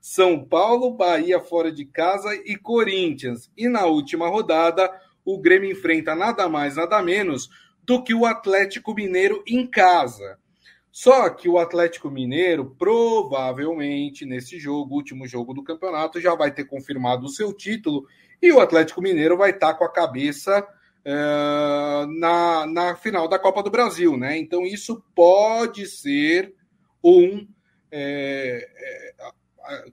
São 0.00 0.44
Paulo, 0.44 0.92
Bahia 0.92 1.40
fora 1.40 1.72
de 1.72 1.84
casa 1.84 2.34
e 2.34 2.56
Corinthians. 2.56 3.50
E 3.56 3.68
na 3.68 3.86
última 3.86 4.28
rodada, 4.28 4.90
o 5.24 5.38
Grêmio 5.38 5.70
enfrenta 5.70 6.14
nada 6.14 6.48
mais, 6.48 6.76
nada 6.76 7.02
menos 7.02 7.48
do 7.82 8.02
que 8.02 8.14
o 8.14 8.26
Atlético 8.26 8.94
Mineiro 8.94 9.42
em 9.46 9.66
casa. 9.66 10.38
Só 10.90 11.28
que 11.30 11.48
o 11.48 11.58
Atlético 11.58 12.10
Mineiro, 12.10 12.74
provavelmente, 12.78 14.24
nesse 14.24 14.58
jogo, 14.58 14.94
último 14.94 15.26
jogo 15.26 15.54
do 15.54 15.62
campeonato, 15.62 16.20
já 16.20 16.34
vai 16.34 16.50
ter 16.50 16.64
confirmado 16.64 17.26
o 17.26 17.30
seu 17.30 17.52
título 17.52 18.06
e 18.42 18.50
o 18.50 18.60
Atlético 18.60 19.02
Mineiro 19.02 19.36
vai 19.36 19.50
estar 19.50 19.74
com 19.74 19.84
a 19.84 19.92
cabeça 19.92 20.66
uh, 21.04 22.06
na, 22.18 22.66
na 22.66 22.96
final 22.96 23.28
da 23.28 23.38
Copa 23.38 23.62
do 23.62 23.70
Brasil, 23.70 24.16
né? 24.16 24.38
Então 24.38 24.64
isso 24.64 25.02
pode 25.14 25.86
ser 25.86 26.54
um 27.02 27.46
é, 27.90 28.68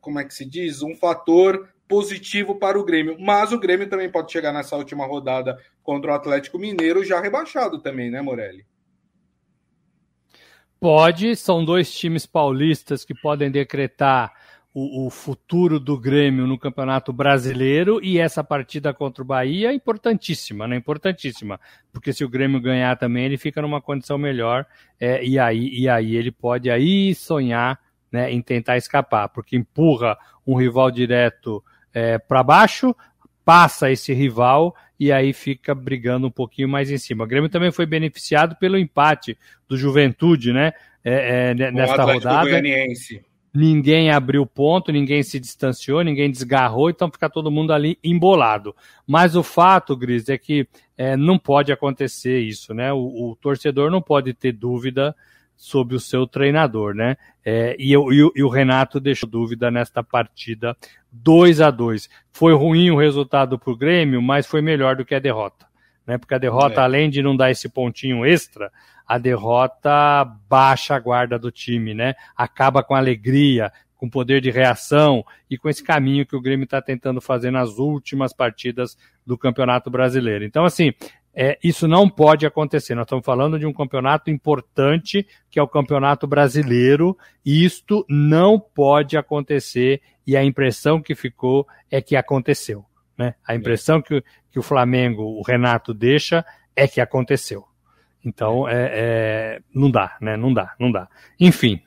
como 0.02 0.20
é 0.20 0.26
que 0.26 0.34
se 0.34 0.46
diz? 0.46 0.82
Um 0.82 0.96
fator 0.96 1.70
positivo 1.88 2.56
para 2.56 2.80
o 2.80 2.84
Grêmio. 2.84 3.18
Mas 3.20 3.52
o 3.52 3.60
Grêmio 3.60 3.90
também 3.90 4.12
pode 4.12 4.32
chegar 4.32 4.52
nessa 4.52 4.76
última 4.76 5.06
rodada 5.06 5.58
contra 5.84 6.12
o 6.12 6.16
Atlético 6.16 6.58
Mineiro 6.58 7.04
já 7.04 7.20
rebaixado 7.20 7.80
também, 7.80 8.10
né, 8.10 8.22
Morelli? 8.22 8.66
Pode, 10.80 11.36
são 11.36 11.64
dois 11.64 11.92
times 11.94 12.26
paulistas 12.26 13.06
que 13.06 13.14
podem 13.14 13.50
decretar 13.50 14.34
o, 14.76 15.08
o, 15.08 15.10
futuro 15.10 15.80
do 15.80 15.98
Grêmio 15.98 16.46
no 16.46 16.60
Campeonato 16.60 17.14
Brasileiro 17.14 18.04
e 18.04 18.20
essa 18.20 18.44
partida 18.44 18.94
contra 18.94 19.24
o 19.24 19.26
Bahia 19.26 19.70
é 19.70 19.74
importantíssima, 19.74 20.68
né? 20.68 20.76
Importantíssima, 20.76 21.60
porque 21.94 22.12
se 22.12 22.26
o 22.26 22.30
Grêmio 22.30 22.60
ganhar 22.60 22.98
também 22.98 23.24
ele 23.24 23.38
fica 23.38 23.62
numa 23.62 23.82
condição 23.82 24.18
melhor 24.18 24.66
é, 25.00 25.24
e 25.24 25.40
aí 25.40 25.70
e 25.70 25.88
aí 25.88 26.18
ele 26.18 26.30
pode 26.30 26.70
aí 26.70 27.16
sonhar, 27.16 27.80
né, 28.16 28.32
em 28.32 28.42
tentar 28.42 28.78
escapar, 28.78 29.30
porque 29.30 29.56
empurra 29.56 30.18
um 30.48 30.56
rival 30.56 30.90
direto 30.90 31.64
é, 31.94 32.18
para 32.18 32.42
baixo, 32.42 32.96
passa 33.44 33.92
esse 33.92 34.14
rival 34.14 34.76
e 35.00 35.12
aí 35.12 35.34
fica 35.34 35.76
brigando 35.76 36.28
um 36.28 36.32
pouquinho 36.32 36.70
mais 36.70 36.90
em 36.90 36.98
cima. 36.98 37.26
O 37.26 37.28
Grêmio 37.28 37.50
também 37.50 37.72
foi 37.72 37.86
beneficiado 37.86 38.56
pelo 38.56 38.78
empate 38.78 39.38
do 39.68 39.78
Juventude, 39.78 40.54
né? 40.54 40.72
É, 41.04 41.52
é, 41.52 41.72
nesta 41.72 42.04
rodada. 42.04 42.50
Goianiense 42.50 43.22
ninguém 43.56 44.12
abriu 44.12 44.46
ponto, 44.46 44.92
ninguém 44.92 45.24
se 45.24 45.40
distanciou, 45.40 46.04
ninguém 46.04 46.30
desgarrou, 46.30 46.90
então 46.90 47.10
fica 47.10 47.30
todo 47.30 47.50
mundo 47.50 47.72
ali 47.72 47.98
embolado. 48.04 48.76
Mas 49.08 49.36
o 49.36 49.42
fato, 49.42 49.96
Gris, 49.96 50.28
é 50.28 50.38
que 50.38 50.68
é, 50.98 51.16
não 51.16 51.40
pode 51.40 51.72
acontecer 51.72 52.40
isso, 52.40 52.74
né? 52.74 52.92
O, 52.92 53.32
o, 53.32 53.38
torcedor 53.38 53.90
não 53.90 54.02
pode 54.02 54.34
ter 54.34 54.52
dúvida 54.52 55.16
sobre 55.56 55.96
o 55.96 56.00
seu 56.00 56.28
treinador, 56.28 56.94
né? 56.94 57.18
É, 57.44 57.76
e, 57.80 57.94
e, 57.94 58.32
e, 58.36 58.44
o 58.44 58.50
Renato 58.50 59.00
deixou 59.00 59.30
dúvida 59.30 59.70
nesta 59.70 60.04
partida 60.04 60.76
2 61.12 61.62
a 61.62 61.70
2 61.70 62.10
Foi 62.32 62.54
ruim 62.54 62.92
o 62.92 62.98
resultado 62.98 63.58
para 63.58 63.72
o 63.72 63.78
Grêmio, 63.78 64.22
mas 64.22 64.46
foi 64.46 64.62
melhor 64.62 64.96
do 64.96 65.06
que 65.06 65.16
a 65.16 65.20
derrota. 65.20 65.66
Né? 66.06 66.18
Porque 66.18 66.34
a 66.34 66.40
derrota, 66.40 66.82
é. 66.82 66.84
além 66.84 67.10
de 67.10 67.22
não 67.22 67.36
dar 67.36 67.52
esse 67.52 67.70
pontinho 67.70 68.26
extra, 68.26 68.72
a 69.08 69.18
derrota 69.18 70.26
baixa 70.50 70.96
a 70.96 71.00
guarda 71.00 71.38
do 71.38 71.52
time, 71.52 71.94
né? 71.94 72.16
Acaba 72.36 72.84
com 72.84 72.96
alegria, 72.96 73.72
com 73.96 74.10
poder 74.10 74.42
de 74.42 74.52
reação 74.52 75.24
e 75.50 75.58
com 75.58 75.70
esse 75.70 75.84
caminho 75.84 76.26
que 76.26 76.36
o 76.36 76.42
Grêmio 76.42 76.66
está 76.66 76.82
tentando 76.82 77.22
fazer 77.22 77.52
nas 77.52 77.78
últimas 77.78 78.34
partidas 78.34 78.98
do 79.26 79.38
Campeonato 79.38 79.90
Brasileiro. 79.90 80.44
Então, 80.44 80.66
assim, 80.66 80.94
é, 81.36 81.60
isso 81.62 81.88
não 81.88 82.10
pode 82.10 82.46
acontecer. 82.46 82.96
Nós 82.96 83.06
estamos 83.06 83.26
falando 83.26 83.60
de 83.60 83.66
um 83.66 83.74
campeonato 83.74 84.32
importante, 84.32 85.28
que 85.52 85.60
é 85.60 85.62
o 85.62 85.68
Campeonato 85.68 86.26
Brasileiro, 86.26 87.18
e 87.46 87.66
isto 87.66 88.06
não 88.08 88.58
pode 88.58 89.18
acontecer, 89.18 90.02
e 90.26 90.38
a 90.38 90.44
impressão 90.44 91.02
que 91.02 91.14
ficou 91.14 91.68
é 91.92 92.02
que 92.02 92.16
aconteceu. 92.16 92.86
Né? 93.18 93.36
A 93.46 93.54
impressão 93.54 94.02
que, 94.02 94.24
que 94.50 94.58
o 94.58 94.64
Flamengo, 94.64 95.24
o 95.24 95.42
Renato, 95.42 95.94
deixa 95.94 96.46
é 96.76 96.88
que 96.88 97.02
aconteceu. 97.02 97.66
Então, 98.24 98.68
é, 98.68 98.90
é, 98.94 99.60
não 99.74 99.92
dá, 99.92 100.18
né? 100.20 100.36
Não 100.36 100.54
dá, 100.54 100.74
não 100.80 100.92
dá. 100.92 101.08
Enfim. 101.40 101.82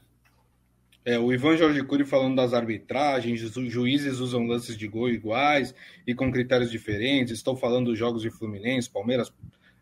É, 1.09 1.19
o 1.19 1.33
Ivan 1.33 1.57
Jorge 1.57 1.83
Cury 1.85 2.05
falando 2.05 2.37
das 2.37 2.53
arbitragens, 2.53 3.43
os 3.57 3.73
juízes 3.73 4.21
usam 4.21 4.47
lances 4.47 4.77
de 4.77 4.87
gol 4.87 5.09
iguais 5.09 5.75
e 6.07 6.15
com 6.15 6.31
critérios 6.31 6.71
diferentes. 6.71 7.33
Estou 7.33 7.57
falando 7.57 7.87
dos 7.87 7.99
jogos 7.99 8.21
de 8.21 8.31
Fluminense, 8.31 8.91
Palmeiras, 8.91 9.33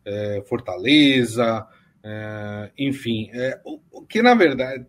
é, 0.05 0.41
Fortaleza, 0.47 1.67
é, 2.01 2.71
enfim. 2.79 3.29
É, 3.33 3.61
o, 3.65 3.81
o, 3.91 4.03
que, 4.03 4.23
na 4.23 4.37
verdade, 4.37 4.87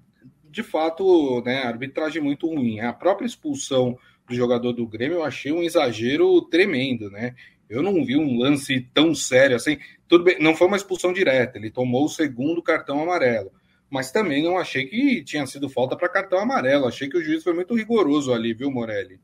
de 0.48 0.62
fato, 0.62 1.42
né, 1.44 1.64
arbitragem 1.64 2.22
muito 2.22 2.46
ruim. 2.46 2.82
A 2.82 2.94
própria 2.94 3.26
expulsão 3.26 3.98
do 4.30 4.36
jogador 4.36 4.74
do 4.74 4.86
Grêmio 4.86 5.18
eu 5.18 5.24
achei 5.24 5.52
um 5.52 5.64
exagero 5.64 6.40
tremendo, 6.44 7.10
né? 7.10 7.34
Eu 7.68 7.82
não 7.82 8.06
vi 8.06 8.16
um 8.16 8.38
lance 8.38 8.88
tão 8.94 9.16
sério 9.16 9.56
assim. 9.56 9.80
Tudo 10.08 10.26
bem, 10.26 10.38
não 10.40 10.56
foi 10.56 10.68
uma 10.68 10.78
expulsão 10.78 11.12
direta, 11.12 11.58
ele 11.58 11.72
tomou 11.72 12.06
o 12.06 12.10
segundo 12.10 12.62
cartão 12.62 13.02
amarelo. 13.02 13.52
Mas 13.90 14.12
também 14.12 14.44
não 14.44 14.58
achei 14.58 14.86
que 14.86 15.24
tinha 15.24 15.46
sido 15.46 15.70
falta 15.70 15.96
para 15.96 16.10
cartão 16.10 16.40
amarelo. 16.40 16.88
Achei 16.88 17.10
que 17.10 17.18
o 17.18 17.24
juiz 17.24 17.44
foi 17.44 17.54
muito 17.54 17.76
rigoroso 17.76 18.34
ali, 18.34 18.54
viu, 18.54 18.70
Morelli? 18.70 19.20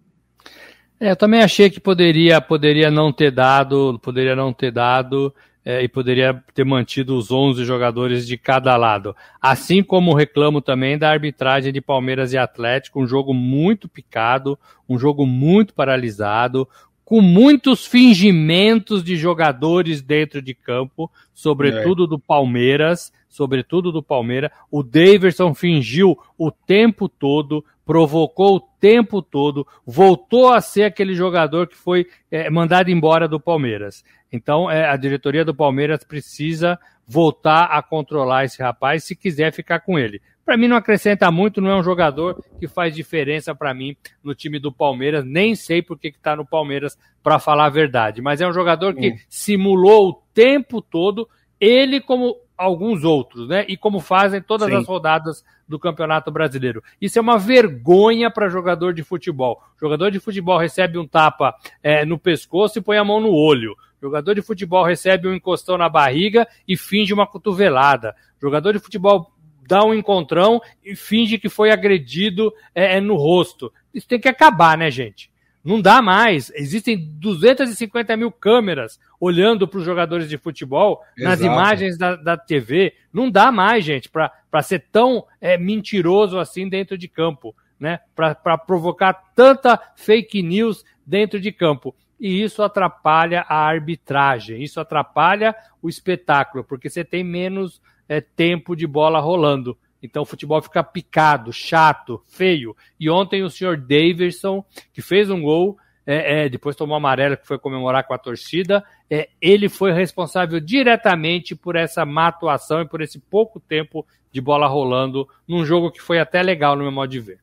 É, 0.99 1.11
eu 1.11 1.15
também 1.15 1.41
achei 1.41 1.69
que 1.69 1.79
poderia, 1.79 2.39
poderia 2.39 2.89
não 2.89 3.11
ter 3.11 3.31
dado, 3.31 3.99
poderia 4.01 4.35
não 4.35 4.53
ter 4.53 4.71
dado 4.71 5.33
é, 5.65 5.81
e 5.81 5.87
poderia 5.87 6.41
ter 6.53 6.63
mantido 6.65 7.17
os 7.17 7.31
11 7.31 7.63
jogadores 7.63 8.27
de 8.27 8.37
cada 8.37 8.75
lado. 8.75 9.15
Assim 9.41 9.81
como 9.81 10.13
reclamo 10.13 10.61
também 10.61 10.97
da 10.97 11.09
arbitragem 11.09 11.71
de 11.71 11.81
Palmeiras 11.81 12.33
e 12.33 12.37
Atlético, 12.37 13.01
um 13.01 13.07
jogo 13.07 13.33
muito 13.33 13.87
picado, 13.87 14.57
um 14.87 14.97
jogo 14.97 15.25
muito 15.25 15.73
paralisado, 15.73 16.67
com 17.05 17.21
muitos 17.21 17.85
fingimentos 17.85 19.03
de 19.03 19.15
jogadores 19.15 20.01
dentro 20.01 20.41
de 20.41 20.53
campo, 20.53 21.11
sobretudo 21.33 22.05
é. 22.05 22.07
do 22.07 22.19
Palmeiras, 22.19 23.11
sobretudo 23.27 23.91
do 23.91 24.01
Palmeiras. 24.01 24.51
O 24.71 24.81
Daverson 24.83 25.53
fingiu 25.53 26.17
o 26.37 26.51
tempo 26.51 27.09
todo, 27.09 27.63
provocou 27.85 28.55
o 28.55 28.59
tempo 28.59 29.21
todo, 29.21 29.67
voltou 29.85 30.53
a 30.53 30.61
ser 30.61 30.83
aquele 30.83 31.13
jogador 31.13 31.67
que 31.67 31.75
foi 31.75 32.07
é, 32.31 32.49
mandado 32.49 32.89
embora 32.89 33.27
do 33.27 33.39
Palmeiras. 33.39 34.03
Então, 34.31 34.69
é, 34.69 34.87
a 34.87 34.95
diretoria 34.95 35.43
do 35.43 35.53
Palmeiras 35.53 36.03
precisa 36.03 36.79
voltar 37.07 37.65
a 37.65 37.81
controlar 37.81 38.45
esse 38.45 38.61
rapaz 38.61 39.03
se 39.03 39.15
quiser 39.15 39.51
ficar 39.51 39.81
com 39.81 39.99
ele. 39.99 40.21
Para 40.45 40.57
mim 40.57 40.67
não 40.67 40.75
acrescenta 40.75 41.31
muito, 41.31 41.61
não 41.61 41.69
é 41.69 41.75
um 41.75 41.83
jogador 41.83 42.43
que 42.59 42.67
faz 42.67 42.93
diferença 42.93 43.55
para 43.55 43.73
mim 43.73 43.95
no 44.23 44.35
time 44.35 44.59
do 44.59 44.71
Palmeiras, 44.71 45.23
nem 45.23 45.55
sei 45.55 45.81
por 45.81 45.97
que 45.97 46.09
está 46.09 46.35
no 46.35 46.45
Palmeiras 46.45 46.97
para 47.23 47.39
falar 47.39 47.67
a 47.67 47.69
verdade, 47.69 48.21
mas 48.21 48.41
é 48.41 48.47
um 48.47 48.53
jogador 48.53 48.93
que 48.93 49.11
hum. 49.11 49.17
simulou 49.29 50.09
o 50.09 50.21
tempo 50.33 50.81
todo, 50.81 51.29
ele 51.59 52.01
como 52.01 52.35
alguns 52.57 53.03
outros, 53.03 53.47
né? 53.47 53.65
E 53.67 53.75
como 53.75 53.99
fazem 53.99 54.41
todas 54.41 54.69
Sim. 54.69 54.75
as 54.75 54.85
rodadas 54.85 55.43
do 55.67 55.79
Campeonato 55.79 56.31
Brasileiro. 56.31 56.83
Isso 57.01 57.17
é 57.17 57.21
uma 57.21 57.37
vergonha 57.37 58.29
para 58.29 58.49
jogador 58.49 58.93
de 58.93 59.03
futebol. 59.03 59.61
Jogador 59.79 60.11
de 60.11 60.19
futebol 60.19 60.57
recebe 60.57 60.97
um 60.97 61.07
tapa 61.07 61.55
é, 61.81 62.05
no 62.05 62.17
pescoço 62.19 62.77
e 62.77 62.81
põe 62.81 62.97
a 62.97 63.03
mão 63.03 63.19
no 63.19 63.33
olho. 63.33 63.75
Jogador 64.01 64.35
de 64.35 64.41
futebol 64.41 64.83
recebe 64.83 65.27
um 65.27 65.33
encostão 65.33 65.77
na 65.77 65.87
barriga 65.87 66.47
e 66.67 66.75
finge 66.75 67.13
uma 67.13 67.25
cotovelada. 67.25 68.13
Jogador 68.41 68.73
de 68.73 68.79
futebol 68.79 69.31
dá 69.67 69.83
um 69.83 69.93
encontrão 69.93 70.61
e 70.83 70.95
finge 70.95 71.37
que 71.37 71.49
foi 71.49 71.71
agredido 71.71 72.53
é, 72.73 72.97
é, 72.97 73.01
no 73.01 73.15
rosto. 73.15 73.71
Isso 73.93 74.07
tem 74.07 74.19
que 74.19 74.27
acabar, 74.27 74.77
né, 74.77 74.89
gente? 74.89 75.31
Não 75.63 75.79
dá 75.79 76.01
mais. 76.01 76.51
Existem 76.55 76.97
250 76.97 78.17
mil 78.17 78.31
câmeras 78.31 78.99
olhando 79.19 79.67
para 79.67 79.79
os 79.79 79.85
jogadores 79.85 80.27
de 80.27 80.37
futebol 80.37 81.01
Exato. 81.17 81.29
nas 81.29 81.41
imagens 81.41 81.97
da, 81.97 82.15
da 82.15 82.35
TV. 82.35 82.93
Não 83.13 83.31
dá 83.31 83.51
mais, 83.51 83.85
gente, 83.85 84.09
para 84.09 84.61
ser 84.61 84.85
tão 84.91 85.25
é, 85.39 85.57
mentiroso 85.57 86.37
assim 86.37 86.67
dentro 86.67 86.97
de 86.97 87.07
campo, 87.07 87.55
né? 87.79 87.99
Para 88.13 88.57
provocar 88.57 89.13
tanta 89.33 89.79
fake 89.95 90.43
news 90.43 90.83
dentro 91.05 91.39
de 91.39 91.51
campo. 91.51 91.95
E 92.19 92.41
isso 92.41 92.61
atrapalha 92.61 93.45
a 93.47 93.65
arbitragem, 93.65 94.61
isso 94.61 94.79
atrapalha 94.79 95.55
o 95.81 95.89
espetáculo, 95.89 96.63
porque 96.63 96.89
você 96.89 97.03
tem 97.03 97.23
menos 97.23 97.81
é, 98.07 98.21
tempo 98.21 98.75
de 98.75 98.87
bola 98.87 99.19
rolando. 99.19 99.77
Então 100.01 100.23
o 100.23 100.25
futebol 100.25 100.61
fica 100.61 100.83
picado, 100.83 101.53
chato, 101.53 102.21
feio. 102.27 102.75
E 102.99 103.09
ontem 103.09 103.43
o 103.43 103.49
senhor 103.49 103.77
Davidson, 103.77 104.63
que 104.91 105.01
fez 105.01 105.29
um 105.29 105.41
gol, 105.41 105.77
é, 106.05 106.45
é, 106.45 106.49
depois 106.49 106.75
tomou 106.75 106.97
amarelo 106.97 107.37
que 107.37 107.47
foi 107.47 107.57
comemorar 107.57 108.05
com 108.05 108.13
a 108.13 108.17
torcida. 108.17 108.83
É, 109.09 109.29
ele 109.41 109.69
foi 109.69 109.93
responsável 109.93 110.59
diretamente 110.59 111.55
por 111.55 111.75
essa 111.75 112.05
má 112.05 112.27
atuação 112.27 112.81
e 112.81 112.87
por 112.87 113.01
esse 113.01 113.19
pouco 113.19 113.59
tempo 113.59 114.05
de 114.31 114.41
bola 114.41 114.67
rolando 114.67 115.27
num 115.47 115.63
jogo 115.63 115.91
que 115.91 116.01
foi 116.01 116.19
até 116.19 116.41
legal 116.41 116.75
no 116.75 116.83
meu 116.83 116.91
modo 116.91 117.09
de 117.09 117.19
ver. 117.19 117.39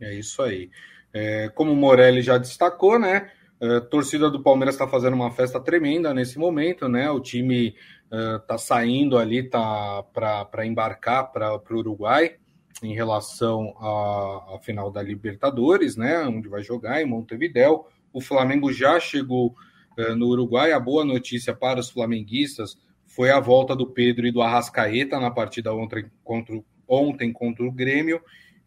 É 0.00 0.14
isso 0.14 0.42
aí. 0.42 0.70
É, 1.12 1.48
como 1.54 1.72
o 1.72 1.76
Morelli 1.76 2.22
já 2.22 2.38
destacou, 2.38 2.98
né? 2.98 3.30
A 3.60 3.66
é, 3.66 3.80
torcida 3.80 4.30
do 4.30 4.42
Palmeiras 4.42 4.74
está 4.74 4.88
fazendo 4.88 5.14
uma 5.14 5.30
festa 5.30 5.60
tremenda 5.60 6.14
nesse 6.14 6.38
momento, 6.38 6.88
né? 6.88 7.10
O 7.10 7.20
time 7.20 7.74
está 8.10 8.54
uh, 8.54 8.58
saindo 8.58 9.18
ali, 9.18 9.42
tá 9.42 10.02
para 10.12 10.66
embarcar 10.66 11.32
para 11.32 11.54
o 11.54 11.76
Uruguai 11.76 12.36
em 12.82 12.94
relação 12.94 13.74
à, 13.78 14.58
final 14.62 14.90
da 14.90 15.02
Libertadores, 15.02 15.96
né? 15.96 16.20
Onde 16.20 16.48
vai 16.48 16.62
jogar 16.62 17.00
em 17.02 17.06
Montevidéu. 17.06 17.86
O 18.12 18.20
Flamengo 18.20 18.72
já 18.72 18.98
chegou 19.00 19.54
uh, 19.98 20.14
no 20.14 20.28
Uruguai. 20.28 20.72
A 20.72 20.80
boa 20.80 21.04
notícia 21.04 21.54
para 21.54 21.80
os 21.80 21.90
flamenguistas 21.90 22.76
foi 23.06 23.30
a 23.30 23.40
volta 23.40 23.76
do 23.76 23.86
Pedro 23.86 24.26
e 24.26 24.32
do 24.32 24.42
Arrascaeta 24.42 25.20
na 25.20 25.30
partida 25.30 25.72
ontem 25.72 26.10
contra, 26.22 26.60
ontem 26.88 27.32
contra 27.32 27.64
o 27.64 27.72
Grêmio. 27.72 28.18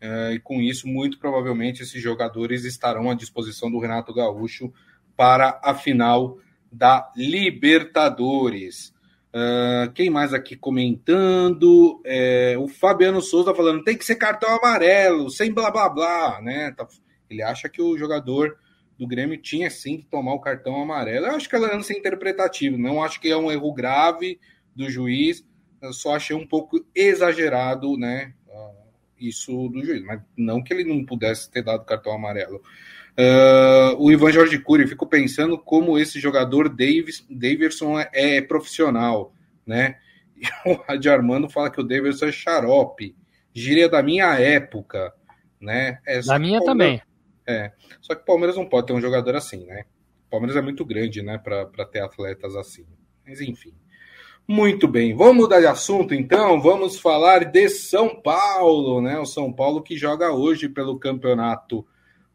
Uh, 0.02 0.34
e 0.34 0.40
com 0.40 0.62
isso, 0.62 0.88
muito 0.88 1.20
provavelmente, 1.20 1.82
esses 1.82 2.02
jogadores 2.02 2.64
estarão 2.66 3.10
à 3.10 3.16
disposição 3.16 3.70
do 3.70 3.80
Renato 3.80 4.14
Gaúcho 4.14 4.72
para 5.16 5.60
a 5.64 5.74
final 5.74 6.38
da 6.72 7.12
Libertadores. 7.16 8.94
Uh, 9.38 9.92
quem 9.94 10.10
mais 10.10 10.34
aqui 10.34 10.56
comentando? 10.56 12.02
É, 12.04 12.56
o 12.58 12.68
Fabiano 12.68 13.22
Souza 13.22 13.54
falando 13.54 13.84
tem 13.84 13.96
que 13.96 14.04
ser 14.04 14.16
cartão 14.16 14.50
amarelo, 14.50 15.30
sem 15.30 15.54
blá 15.54 15.70
blá 15.70 15.88
blá, 15.88 16.42
né? 16.42 16.72
Tá, 16.72 16.88
ele 17.30 17.44
acha 17.44 17.70
que 17.70 17.80
o 17.80 17.96
jogador 17.96 18.58
do 18.98 19.06
Grêmio 19.06 19.38
tinha 19.38 19.70
sim 19.70 19.98
que 19.98 20.08
tomar 20.08 20.34
o 20.34 20.40
cartão 20.40 20.82
amarelo. 20.82 21.28
Eu 21.28 21.36
acho 21.36 21.48
que 21.48 21.56
ela 21.56 21.68
é 21.68 21.76
lance 21.76 21.94
interpretativo, 21.94 22.80
não 22.80 23.04
acho 23.04 23.22
que 23.22 23.30
é 23.30 23.38
um 23.38 23.52
erro 23.52 23.72
grave 23.74 24.40
do 24.76 24.90
juiz, 24.90 25.46
eu 25.84 25.94
só 25.94 26.16
achei 26.16 26.36
um 26.36 26.48
pouco 26.48 26.84
exagerado, 26.96 27.96
né? 27.96 28.34
isso 29.20 29.70
do 29.70 29.84
juiz, 29.84 30.04
mas 30.04 30.22
não 30.38 30.64
que 30.64 30.74
ele 30.74 30.84
não 30.84 31.06
pudesse 31.06 31.50
ter 31.50 31.64
dado 31.64 31.86
cartão 31.86 32.14
amarelo. 32.14 32.62
Uh, 33.20 33.98
o 33.98 34.12
Ivan 34.12 34.32
Jorge 34.32 34.60
Cury, 34.60 34.88
fico 34.88 35.08
pensando 35.08 35.58
como 35.58 35.98
esse 35.98 36.20
jogador 36.20 36.70
Davis, 36.70 37.26
Davidson 37.28 38.00
é, 38.00 38.10
é 38.14 38.42
profissional, 38.42 39.34
né? 39.66 39.98
E 40.40 40.70
o 40.70 40.76
Rádio 40.76 41.12
Armando 41.12 41.50
fala 41.50 41.72
que 41.72 41.82
o 41.82 41.84
Davidson 41.84 42.28
é 42.28 42.32
xarope, 42.32 43.16
gíria 43.52 43.90
da 43.90 44.04
minha 44.04 44.40
época, 44.40 45.12
né? 45.60 45.98
É, 46.06 46.22
da 46.22 46.38
minha 46.38 46.64
também. 46.64 47.02
É, 47.48 47.72
só 48.00 48.14
que 48.14 48.22
o 48.22 48.26
Palmeiras 48.26 48.56
não 48.56 48.70
pode 48.70 48.86
ter 48.86 48.94
um 48.94 49.02
jogador 49.02 49.36
assim, 49.36 49.66
né? 49.66 49.86
O 50.28 50.30
Palmeiras 50.30 50.56
é 50.56 50.62
muito 50.62 50.86
grande, 50.86 51.24
né, 51.24 51.40
para 51.40 51.86
ter 51.86 52.02
atletas 52.02 52.56
assim. 52.56 52.86
Mas 53.26 53.42
enfim. 53.42 53.74
Muito 54.48 54.88
bem, 54.88 55.16
vamos 55.16 55.38
mudar 55.38 55.60
de 55.60 55.66
assunto 55.66 56.14
então, 56.14 56.62
vamos 56.62 57.00
falar 57.00 57.46
de 57.46 57.68
São 57.68 58.22
Paulo, 58.22 59.02
né? 59.02 59.18
O 59.18 59.26
São 59.26 59.52
Paulo 59.52 59.82
que 59.82 59.98
joga 59.98 60.32
hoje 60.32 60.70
pelo 60.70 61.00
Campeonato 61.00 61.84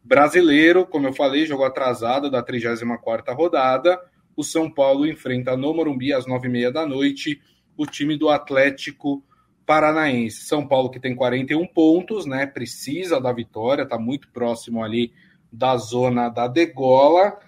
Brasileiro, 0.03 0.85
como 0.85 1.07
eu 1.07 1.13
falei, 1.13 1.45
jogou 1.45 1.65
atrasado 1.65 2.29
da 2.29 2.43
34ª 2.43 3.33
rodada. 3.33 3.99
O 4.35 4.43
São 4.43 4.69
Paulo 4.69 5.07
enfrenta 5.07 5.55
no 5.55 5.73
Morumbi 5.73 6.11
às 6.11 6.25
9h30 6.25 6.71
da 6.71 6.85
noite 6.85 7.41
o 7.77 7.85
time 7.85 8.17
do 8.17 8.29
Atlético 8.29 9.23
Paranaense. 9.65 10.45
São 10.45 10.67
Paulo 10.67 10.89
que 10.89 10.99
tem 10.99 11.15
41 11.15 11.65
pontos, 11.67 12.25
né? 12.25 12.45
Precisa 12.45 13.21
da 13.21 13.31
vitória, 13.31 13.83
está 13.83 13.97
muito 13.97 14.27
próximo 14.29 14.83
ali 14.83 15.13
da 15.51 15.77
zona 15.77 16.29
da 16.29 16.47
degola. 16.47 17.39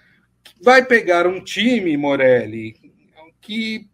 Vai 0.62 0.84
pegar 0.84 1.26
um 1.26 1.42
time, 1.42 1.96
Morelli, 1.96 2.74
que 3.40 3.88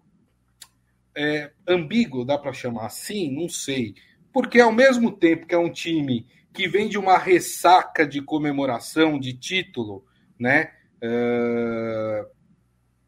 é, 1.16 1.50
ambíguo, 1.66 2.24
dá 2.24 2.38
para 2.38 2.52
chamar 2.52 2.86
assim? 2.86 3.34
Não 3.34 3.48
sei. 3.48 3.94
Porque 4.32 4.60
ao 4.60 4.72
mesmo 4.72 5.10
tempo 5.10 5.46
que 5.46 5.54
é 5.54 5.58
um 5.58 5.70
time 5.70 6.26
que 6.52 6.68
vem 6.68 6.88
de 6.88 6.98
uma 6.98 7.16
ressaca 7.18 8.06
de 8.06 8.20
comemoração 8.20 9.18
de 9.18 9.32
título, 9.32 10.04
né? 10.38 10.70
É, 11.00 12.26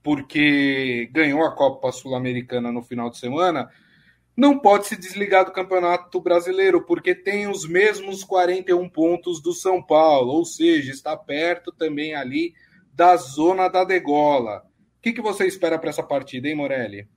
porque 0.03 1.09
ganhou 1.13 1.45
a 1.45 1.55
Copa 1.55 1.93
Sul-Americana 1.93 2.71
no 2.71 2.83
final 2.83 3.09
de 3.11 3.19
semana, 3.19 3.71
não 4.37 4.59
pode 4.59 4.87
se 4.87 4.97
desligar 4.97 5.45
do 5.45 5.53
Campeonato 5.53 6.21
Brasileiro, 6.21 6.85
porque 6.85 7.15
tem 7.15 7.47
os 7.47 7.69
mesmos 7.69 8.25
41 8.25 8.89
pontos 8.89 9.41
do 9.41 9.53
São 9.53 9.83
Paulo, 9.83 10.33
ou 10.33 10.45
seja, 10.45 10.91
está 10.91 11.17
perto 11.17 11.71
também 11.71 12.15
ali 12.15 12.53
da 12.93 13.17
zona 13.17 13.69
da 13.69 13.85
degola. 13.85 14.65
O 14.99 15.03
que, 15.03 15.13
que 15.13 15.23
você 15.23 15.47
espera 15.47 15.79
para 15.79 15.91
essa 15.91 16.03
partida, 16.03 16.49
hein, 16.49 16.55
Morelli? 16.55 17.09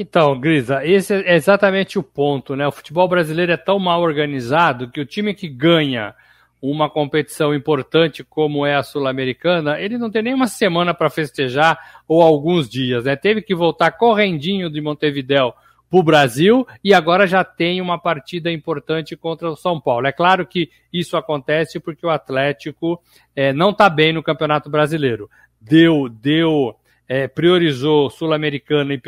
Então, 0.00 0.38
Grisa, 0.38 0.86
esse 0.86 1.12
é 1.12 1.34
exatamente 1.34 1.98
o 1.98 2.04
ponto, 2.04 2.54
né? 2.54 2.64
O 2.68 2.70
futebol 2.70 3.08
brasileiro 3.08 3.50
é 3.50 3.56
tão 3.56 3.80
mal 3.80 4.00
organizado 4.00 4.88
que 4.88 5.00
o 5.00 5.04
time 5.04 5.34
que 5.34 5.48
ganha 5.48 6.14
uma 6.62 6.88
competição 6.88 7.52
importante 7.52 8.22
como 8.22 8.64
é 8.64 8.76
a 8.76 8.82
Sul-Americana, 8.84 9.80
ele 9.80 9.98
não 9.98 10.08
tem 10.08 10.22
nem 10.22 10.34
uma 10.34 10.46
semana 10.46 10.94
para 10.94 11.10
festejar 11.10 12.00
ou 12.06 12.22
alguns 12.22 12.68
dias, 12.68 13.06
né? 13.06 13.16
Teve 13.16 13.42
que 13.42 13.56
voltar 13.56 13.90
correndinho 13.90 14.70
de 14.70 14.80
Montevidéu 14.80 15.52
para 15.90 15.98
o 15.98 16.02
Brasil 16.04 16.64
e 16.84 16.94
agora 16.94 17.26
já 17.26 17.42
tem 17.42 17.80
uma 17.80 17.98
partida 17.98 18.52
importante 18.52 19.16
contra 19.16 19.50
o 19.50 19.56
São 19.56 19.80
Paulo. 19.80 20.06
É 20.06 20.12
claro 20.12 20.46
que 20.46 20.70
isso 20.92 21.16
acontece 21.16 21.80
porque 21.80 22.06
o 22.06 22.10
Atlético 22.10 23.02
é, 23.34 23.52
não 23.52 23.70
está 23.70 23.90
bem 23.90 24.12
no 24.12 24.22
Campeonato 24.22 24.70
Brasileiro. 24.70 25.28
Deu, 25.60 26.08
deu 26.08 26.76
é, 27.08 27.26
priorizou 27.26 28.10
Sul-Americana 28.10 28.92
e 28.92 29.00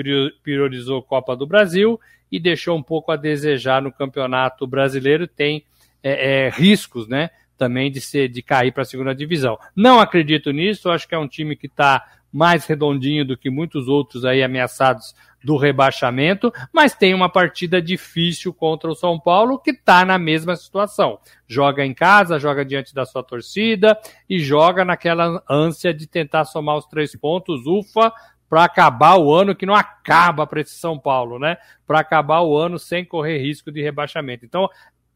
priorizou 0.42 1.02
Copa 1.02 1.36
do 1.36 1.46
Brasil 1.46 2.00
e 2.32 2.40
deixou 2.40 2.76
um 2.76 2.82
pouco 2.82 3.12
a 3.12 3.16
desejar 3.16 3.82
no 3.82 3.92
Campeonato 3.92 4.66
Brasileiro. 4.66 5.26
Tem 5.26 5.64
é, 6.02 6.46
é, 6.46 6.48
riscos, 6.48 7.06
né? 7.06 7.30
Também 7.58 7.90
de 7.90 8.00
ser 8.00 8.28
de 8.28 8.40
cair 8.42 8.72
para 8.72 8.82
a 8.82 8.86
segunda 8.86 9.14
divisão. 9.14 9.58
Não 9.76 10.00
acredito 10.00 10.50
nisso. 10.50 10.90
Acho 10.90 11.06
que 11.06 11.14
é 11.14 11.18
um 11.18 11.28
time 11.28 11.54
que 11.54 11.66
está 11.66 12.02
mais 12.32 12.66
redondinho 12.66 13.24
do 13.24 13.36
que 13.36 13.50
muitos 13.50 13.88
outros 13.88 14.24
aí 14.24 14.42
ameaçados 14.42 15.14
do 15.42 15.56
rebaixamento, 15.56 16.52
mas 16.72 16.94
tem 16.94 17.14
uma 17.14 17.28
partida 17.28 17.80
difícil 17.80 18.52
contra 18.52 18.90
o 18.90 18.94
São 18.94 19.18
Paulo, 19.18 19.58
que 19.58 19.70
está 19.70 20.04
na 20.04 20.18
mesma 20.18 20.54
situação. 20.54 21.18
Joga 21.48 21.84
em 21.84 21.94
casa, 21.94 22.38
joga 22.38 22.64
diante 22.64 22.94
da 22.94 23.06
sua 23.06 23.22
torcida 23.22 23.98
e 24.28 24.38
joga 24.38 24.84
naquela 24.84 25.42
ânsia 25.48 25.94
de 25.94 26.06
tentar 26.06 26.44
somar 26.44 26.76
os 26.76 26.86
três 26.86 27.16
pontos, 27.16 27.66
ufa, 27.66 28.12
para 28.50 28.64
acabar 28.64 29.16
o 29.16 29.32
ano 29.32 29.54
que 29.54 29.64
não 29.64 29.74
acaba 29.74 30.46
para 30.46 30.60
esse 30.60 30.74
São 30.74 30.98
Paulo, 30.98 31.38
né? 31.38 31.56
Para 31.86 32.00
acabar 32.00 32.40
o 32.42 32.56
ano 32.56 32.78
sem 32.78 33.04
correr 33.04 33.38
risco 33.38 33.70
de 33.70 33.80
rebaixamento. 33.80 34.44
Então, 34.44 34.68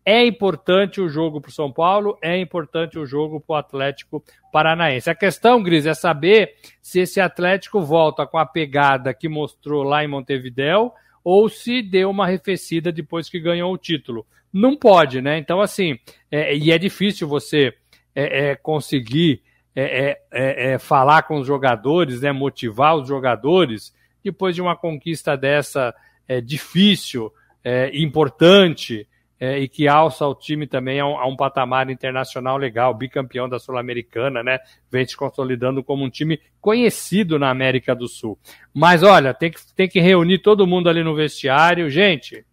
é 0.04 0.24
importante 0.24 1.00
o 1.00 1.08
jogo 1.08 1.40
para 1.40 1.48
o 1.48 1.52
São 1.52 1.72
Paulo, 1.72 2.18
é 2.22 2.38
importante 2.38 2.98
o 2.98 3.06
jogo 3.06 3.40
para 3.40 3.54
o 3.54 3.58
Atlético 3.58 4.22
Paranaense. 4.52 5.08
A 5.08 5.14
questão, 5.14 5.62
Gris, 5.62 5.86
é 5.86 5.94
saber 5.94 6.56
se 6.82 7.00
esse 7.00 7.20
Atlético 7.20 7.80
volta 7.80 8.26
com 8.26 8.36
a 8.36 8.44
pegada 8.44 9.14
que 9.14 9.28
mostrou 9.28 9.82
lá 9.82 10.04
em 10.04 10.08
Montevidéu 10.08 10.92
ou 11.22 11.48
se 11.48 11.80
deu 11.80 12.10
uma 12.10 12.24
arrefecida 12.24 12.92
depois 12.92 13.30
que 13.30 13.40
ganhou 13.40 13.72
o 13.72 13.78
título. 13.78 14.26
Não 14.52 14.76
pode, 14.76 15.22
né? 15.22 15.38
Então, 15.38 15.60
assim, 15.60 15.98
é, 16.30 16.54
e 16.54 16.70
é 16.70 16.76
difícil 16.76 17.26
você 17.26 17.72
é, 18.14 18.50
é, 18.50 18.54
conseguir 18.54 19.42
é, 19.74 20.20
é, 20.30 20.72
é, 20.74 20.78
falar 20.78 21.22
com 21.22 21.38
os 21.38 21.46
jogadores, 21.46 22.20
né, 22.20 22.30
motivar 22.30 22.94
os 22.96 23.08
jogadores 23.08 23.92
depois 24.22 24.54
de 24.54 24.62
uma 24.62 24.76
conquista 24.76 25.36
dessa 25.36 25.94
difícil, 26.42 27.30
importante 27.92 29.06
é, 29.38 29.58
e 29.58 29.68
que 29.68 29.88
alça 29.88 30.26
o 30.26 30.34
time 30.34 30.66
também 30.66 31.00
a 31.00 31.06
um, 31.06 31.18
a 31.18 31.26
um, 31.26 31.36
patamar 31.36 31.90
internacional 31.90 32.56
legal, 32.56 32.94
bicampeão 32.94 33.48
da 33.48 33.58
Sul-Americana, 33.58 34.42
né? 34.42 34.58
Vem 34.90 35.04
se 35.04 35.16
consolidando 35.16 35.82
como 35.82 36.04
um 36.04 36.10
time 36.10 36.40
conhecido 36.60 37.38
na 37.38 37.50
América 37.50 37.94
do 37.94 38.08
Sul. 38.08 38.38
Mas 38.72 39.02
olha, 39.02 39.34
tem 39.34 39.50
que, 39.50 39.60
tem 39.74 39.88
que 39.88 40.00
reunir 40.00 40.38
todo 40.38 40.66
mundo 40.66 40.88
ali 40.88 41.02
no 41.02 41.14
vestiário. 41.14 41.90
Gente, 41.90 42.44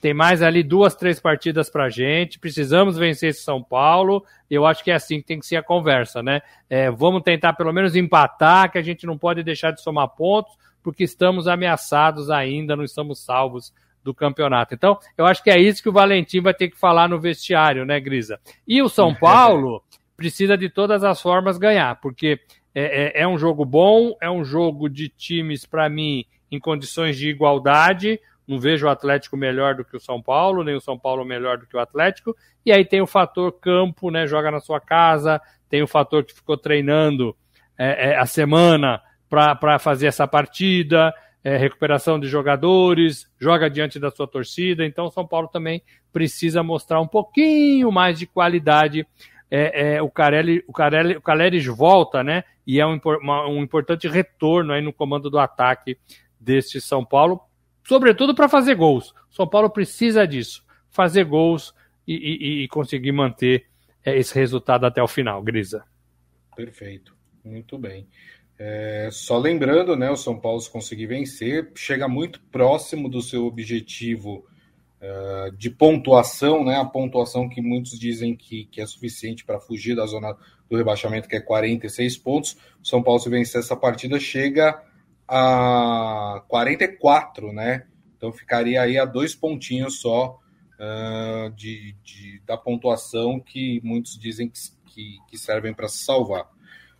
tem 0.00 0.12
mais 0.12 0.42
ali 0.42 0.62
duas, 0.62 0.94
três 0.94 1.18
partidas 1.20 1.70
pra 1.70 1.88
gente. 1.88 2.38
Precisamos 2.38 2.98
vencer 2.98 3.30
esse 3.30 3.42
São 3.42 3.62
Paulo. 3.62 4.22
Eu 4.50 4.66
acho 4.66 4.84
que 4.84 4.90
é 4.90 4.94
assim 4.94 5.20
que 5.20 5.26
tem 5.26 5.38
que 5.38 5.46
ser 5.46 5.56
a 5.56 5.62
conversa, 5.62 6.22
né? 6.22 6.42
É, 6.68 6.90
vamos 6.90 7.22
tentar 7.22 7.54
pelo 7.54 7.72
menos 7.72 7.96
empatar, 7.96 8.70
que 8.70 8.76
a 8.76 8.82
gente 8.82 9.06
não 9.06 9.16
pode 9.16 9.42
deixar 9.42 9.70
de 9.70 9.80
somar 9.80 10.08
pontos, 10.08 10.54
porque 10.82 11.04
estamos 11.04 11.48
ameaçados 11.48 12.28
ainda, 12.28 12.76
não 12.76 12.84
estamos 12.84 13.24
salvos 13.24 13.72
do 14.04 14.14
campeonato. 14.14 14.74
Então, 14.74 14.98
eu 15.16 15.24
acho 15.24 15.42
que 15.42 15.50
é 15.50 15.58
isso 15.58 15.82
que 15.82 15.88
o 15.88 15.92
Valentim 15.92 16.40
vai 16.40 16.52
ter 16.52 16.68
que 16.68 16.78
falar 16.78 17.08
no 17.08 17.18
vestiário, 17.18 17.86
né, 17.86 17.98
Grisa? 17.98 18.38
E 18.68 18.82
o 18.82 18.88
São 18.88 19.14
Paulo 19.18 19.82
precisa 20.16 20.56
de 20.56 20.68
todas 20.68 21.02
as 21.02 21.20
formas 21.20 21.58
ganhar, 21.58 21.98
porque 22.00 22.38
é, 22.74 23.20
é, 23.20 23.22
é 23.22 23.28
um 23.28 23.38
jogo 23.38 23.64
bom, 23.64 24.14
é 24.20 24.30
um 24.30 24.44
jogo 24.44 24.88
de 24.88 25.08
times, 25.08 25.64
para 25.64 25.88
mim, 25.88 26.24
em 26.50 26.60
condições 26.60 27.16
de 27.16 27.30
igualdade. 27.30 28.20
Não 28.46 28.60
vejo 28.60 28.86
o 28.86 28.90
Atlético 28.90 29.36
melhor 29.36 29.74
do 29.74 29.84
que 29.84 29.96
o 29.96 30.00
São 30.00 30.20
Paulo, 30.20 30.62
nem 30.62 30.76
o 30.76 30.80
São 30.80 30.98
Paulo 30.98 31.24
melhor 31.24 31.56
do 31.56 31.66
que 31.66 31.76
o 31.76 31.80
Atlético. 31.80 32.36
E 32.64 32.70
aí 32.70 32.84
tem 32.84 33.00
o 33.00 33.06
fator 33.06 33.52
campo, 33.52 34.10
né? 34.10 34.26
Joga 34.26 34.50
na 34.50 34.60
sua 34.60 34.80
casa, 34.80 35.40
tem 35.68 35.82
o 35.82 35.88
fator 35.88 36.24
que 36.24 36.34
ficou 36.34 36.56
treinando 36.58 37.34
é, 37.78 38.10
é, 38.10 38.18
a 38.18 38.26
semana 38.26 39.00
para 39.28 39.78
fazer 39.78 40.06
essa 40.06 40.28
partida, 40.28 41.12
é, 41.44 41.58
recuperação 41.58 42.18
de 42.18 42.26
jogadores, 42.26 43.30
joga 43.38 43.68
diante 43.68 44.00
da 44.00 44.10
sua 44.10 44.26
torcida. 44.26 44.84
Então, 44.86 45.10
São 45.10 45.26
Paulo 45.26 45.46
também 45.46 45.82
precisa 46.10 46.62
mostrar 46.62 47.02
um 47.02 47.06
pouquinho 47.06 47.92
mais 47.92 48.18
de 48.18 48.26
qualidade. 48.26 49.06
É, 49.50 49.96
é, 49.96 50.02
o, 50.02 50.10
Carelli, 50.10 50.64
o, 50.66 50.72
Carelli, 50.72 51.16
o 51.16 51.20
Caleri 51.20 51.60
volta, 51.68 52.24
né? 52.24 52.44
E 52.66 52.80
é 52.80 52.86
um, 52.86 52.98
uma, 53.20 53.46
um 53.46 53.62
importante 53.62 54.08
retorno 54.08 54.72
aí 54.72 54.80
no 54.80 54.92
comando 54.92 55.28
do 55.28 55.38
ataque 55.38 55.98
deste 56.40 56.80
São 56.80 57.04
Paulo, 57.04 57.40
sobretudo 57.86 58.34
para 58.34 58.48
fazer 58.48 58.74
gols. 58.74 59.14
São 59.30 59.46
Paulo 59.46 59.68
precisa 59.68 60.26
disso, 60.26 60.64
fazer 60.90 61.24
gols 61.24 61.74
e, 62.08 62.14
e, 62.14 62.64
e 62.64 62.68
conseguir 62.68 63.12
manter 63.12 63.66
é, 64.02 64.16
esse 64.16 64.34
resultado 64.34 64.86
até 64.86 65.02
o 65.02 65.08
final, 65.08 65.42
Grisa. 65.42 65.84
Perfeito, 66.56 67.14
muito 67.44 67.76
bem. 67.76 68.08
É, 68.58 69.08
só 69.10 69.36
lembrando, 69.38 69.96
né, 69.96 70.10
o 70.10 70.16
São 70.16 70.38
Paulo 70.38 70.60
se 70.60 70.70
conseguir 70.70 71.06
vencer, 71.06 71.72
chega 71.74 72.06
muito 72.06 72.40
próximo 72.52 73.08
do 73.08 73.20
seu 73.20 73.46
objetivo 73.46 74.46
uh, 75.00 75.50
de 75.56 75.70
pontuação, 75.70 76.64
né, 76.64 76.76
a 76.76 76.84
pontuação 76.84 77.48
que 77.48 77.60
muitos 77.60 77.98
dizem 77.98 78.36
que, 78.36 78.66
que 78.66 78.80
é 78.80 78.86
suficiente 78.86 79.44
para 79.44 79.58
fugir 79.58 79.96
da 79.96 80.06
zona 80.06 80.36
do 80.70 80.76
rebaixamento, 80.76 81.28
que 81.28 81.36
é 81.36 81.40
46 81.40 82.16
pontos. 82.18 82.56
O 82.82 82.86
São 82.86 83.02
Paulo, 83.02 83.18
se 83.18 83.28
vencer 83.28 83.60
essa 83.60 83.76
partida, 83.76 84.20
chega 84.20 84.80
a 85.26 86.42
44, 86.48 87.52
né? 87.52 87.86
Então 88.16 88.32
ficaria 88.32 88.80
aí 88.80 88.98
a 88.98 89.04
dois 89.04 89.34
pontinhos 89.34 90.00
só 90.00 90.38
uh, 90.78 91.50
de, 91.50 91.94
de, 92.02 92.40
da 92.46 92.56
pontuação 92.56 93.40
que 93.40 93.80
muitos 93.82 94.18
dizem 94.18 94.48
que, 94.48 94.60
que, 94.86 95.18
que 95.28 95.38
servem 95.38 95.74
para 95.74 95.88
se 95.88 95.98
salvar. 95.98 96.48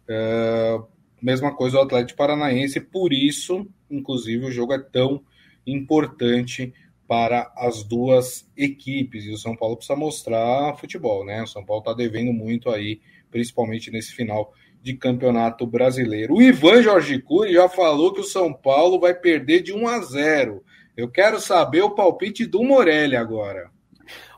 Uh, 0.09 0.87
mesma 1.25 1.55
coisa 1.55 1.79
o 1.79 1.81
Atlético 1.81 2.19
Paranaense, 2.19 2.79
por 2.81 3.13
isso, 3.13 3.67
inclusive, 3.91 4.47
o 4.47 4.53
jogo 4.53 4.75
é 4.75 4.79
tão 4.79 5.23
importante 5.67 6.73
para 7.09 7.51
as 7.57 7.83
duas 7.83 8.47
equipes. 8.57 9.25
E 9.25 9.31
o 9.31 9.39
São 9.39 9.57
Paulo 9.57 9.77
precisa 9.77 9.97
mostrar 9.97 10.77
futebol, 10.77 11.25
né? 11.25 11.43
O 11.43 11.47
São 11.47 11.65
Paulo 11.65 11.81
está 11.81 11.95
devendo 11.95 12.33
muito 12.33 12.69
aí, 12.69 13.01
principalmente 13.31 13.91
nesse 13.91 14.13
final 14.13 14.53
de 14.83 14.95
campeonato 14.95 15.67
brasileiro. 15.67 16.35
O 16.35 16.43
Ivan 16.43 16.83
Jorge 16.83 17.19
Cury 17.19 17.55
já 17.55 17.71
falou 17.71 18.13
que 18.13 18.21
o 18.21 18.25
São 18.25 18.53
Paulo 18.53 19.01
vai 19.01 19.15
perder 19.15 19.63
de 19.63 19.73
1 19.73 19.89
a 19.89 20.01
0. 20.01 20.63
Eu 20.95 21.09
quero 21.09 21.41
saber 21.41 21.83
o 21.83 21.95
palpite 21.95 22.45
do 22.45 22.63
Morelli 22.63 23.17
agora. 23.17 23.71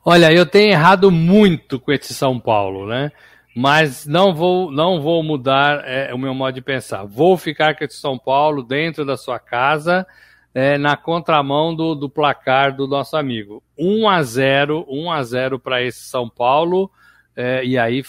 Olha, 0.04 0.32
eu 0.32 0.46
tenho 0.46 0.70
errado 0.70 1.10
muito 1.10 1.80
com 1.80 1.90
esse 1.90 2.14
São 2.14 2.38
Paulo, 2.38 2.86
né? 2.86 3.10
Mas 3.58 4.04
não 4.04 4.34
vou, 4.34 4.70
não 4.70 5.00
vou 5.00 5.22
mudar 5.22 5.82
é, 5.86 6.12
o 6.12 6.18
meu 6.18 6.34
modo 6.34 6.56
de 6.56 6.60
pensar. 6.60 7.06
Vou 7.06 7.38
ficar 7.38 7.74
com 7.74 7.84
esse 7.84 7.96
São 7.96 8.18
Paulo 8.18 8.62
dentro 8.62 9.02
da 9.02 9.16
sua 9.16 9.38
casa, 9.38 10.06
é, 10.52 10.76
na 10.76 10.94
contramão 10.94 11.74
do, 11.74 11.94
do 11.94 12.10
placar 12.10 12.76
do 12.76 12.86
nosso 12.86 13.16
amigo. 13.16 13.64
1 13.78 14.10
a 14.10 14.22
0 14.22 14.84
1 14.86 15.10
a 15.10 15.22
0 15.22 15.58
para 15.58 15.82
esse 15.82 16.00
São 16.00 16.28
Paulo, 16.28 16.90
é, 17.34 17.64
e 17.64 17.78
aí 17.78 18.02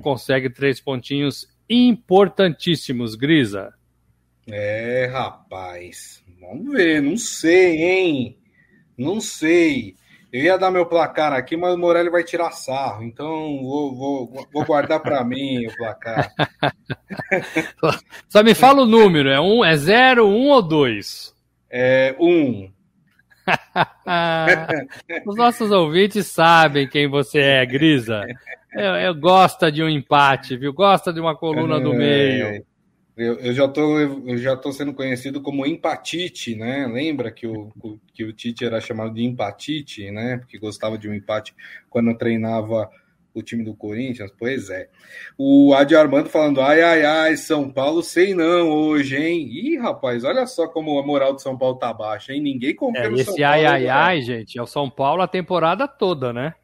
consegue 0.00 0.48
três 0.48 0.80
pontinhos 0.80 1.46
importantíssimos, 1.68 3.14
Grisa. 3.14 3.74
É, 4.46 5.06
rapaz, 5.12 6.24
vamos 6.40 6.72
ver, 6.72 7.02
não 7.02 7.18
sei, 7.18 7.82
hein? 7.82 8.38
Não 8.96 9.20
sei. 9.20 9.96
Eu 10.30 10.42
ia 10.42 10.58
dar 10.58 10.70
meu 10.70 10.84
placar 10.84 11.32
aqui, 11.32 11.56
mas 11.56 11.74
o 11.74 11.78
Morelli 11.78 12.10
vai 12.10 12.22
tirar 12.22 12.50
sarro, 12.50 13.02
então 13.02 13.62
vou, 13.62 13.96
vou, 13.96 14.46
vou 14.52 14.64
guardar 14.64 15.00
para 15.00 15.24
mim 15.24 15.66
o 15.66 15.76
placar. 15.76 16.30
Só 18.28 18.42
me 18.42 18.54
fala 18.54 18.82
o 18.82 18.86
número, 18.86 19.30
é 19.30 19.40
um, 19.40 19.64
é 19.64 19.74
zero, 19.76 20.26
um 20.26 20.48
ou 20.48 20.60
dois? 20.60 21.34
É 21.70 22.14
um. 22.20 22.70
Os 25.26 25.36
nossos 25.36 25.70
ouvintes 25.70 26.26
sabem 26.26 26.86
quem 26.86 27.08
você 27.08 27.38
é, 27.40 27.64
Grisa. 27.64 28.26
Eu, 28.74 28.94
eu 28.96 29.14
gosta 29.14 29.72
de 29.72 29.82
um 29.82 29.88
empate, 29.88 30.58
viu? 30.58 30.74
Gosta 30.74 31.10
de 31.10 31.20
uma 31.20 31.34
coluna 31.34 31.80
do 31.80 31.94
é. 31.94 31.96
meio. 31.96 32.66
Eu, 33.18 33.34
eu, 33.40 33.52
já 33.52 33.66
tô, 33.66 33.98
eu 33.98 34.38
já 34.38 34.56
tô 34.56 34.70
sendo 34.70 34.94
conhecido 34.94 35.42
como 35.42 35.66
empatite, 35.66 36.54
né? 36.54 36.86
Lembra 36.86 37.32
que 37.32 37.48
o, 37.48 37.72
que 38.14 38.22
o 38.22 38.32
Tite 38.32 38.64
era 38.64 38.80
chamado 38.80 39.12
de 39.12 39.24
empatite, 39.24 40.08
né? 40.12 40.38
Porque 40.38 40.56
gostava 40.56 40.96
de 40.96 41.08
um 41.08 41.14
empate 41.14 41.52
quando 41.90 42.16
treinava 42.16 42.88
o 43.34 43.42
time 43.42 43.64
do 43.64 43.74
Corinthians? 43.74 44.32
Pois 44.38 44.70
é. 44.70 44.88
O 45.36 45.74
Adi 45.74 45.96
Armando 45.96 46.28
falando, 46.28 46.60
ai, 46.60 46.80
ai, 46.80 47.04
ai, 47.04 47.36
São 47.36 47.68
Paulo, 47.68 48.04
sei 48.04 48.34
não 48.34 48.70
hoje, 48.70 49.16
hein? 49.16 49.48
Ih, 49.50 49.78
rapaz, 49.78 50.22
olha 50.22 50.46
só 50.46 50.68
como 50.68 50.96
a 50.96 51.04
moral 51.04 51.32
do 51.32 51.40
São 51.40 51.58
Paulo 51.58 51.74
tá 51.74 51.92
baixa, 51.92 52.32
hein? 52.32 52.40
Ninguém 52.40 52.72
confia 52.72 53.00
é, 53.00 53.08
no 53.08 53.16
São 53.16 53.34
esse 53.34 53.42
Paulo. 53.42 53.56
Esse 53.56 53.66
ai, 53.66 53.66
ai, 53.66 53.88
ai, 53.88 54.22
gente, 54.22 54.56
é 54.56 54.62
o 54.62 54.66
São 54.66 54.88
Paulo 54.88 55.22
a 55.22 55.28
temporada 55.28 55.88
toda, 55.88 56.32
né? 56.32 56.54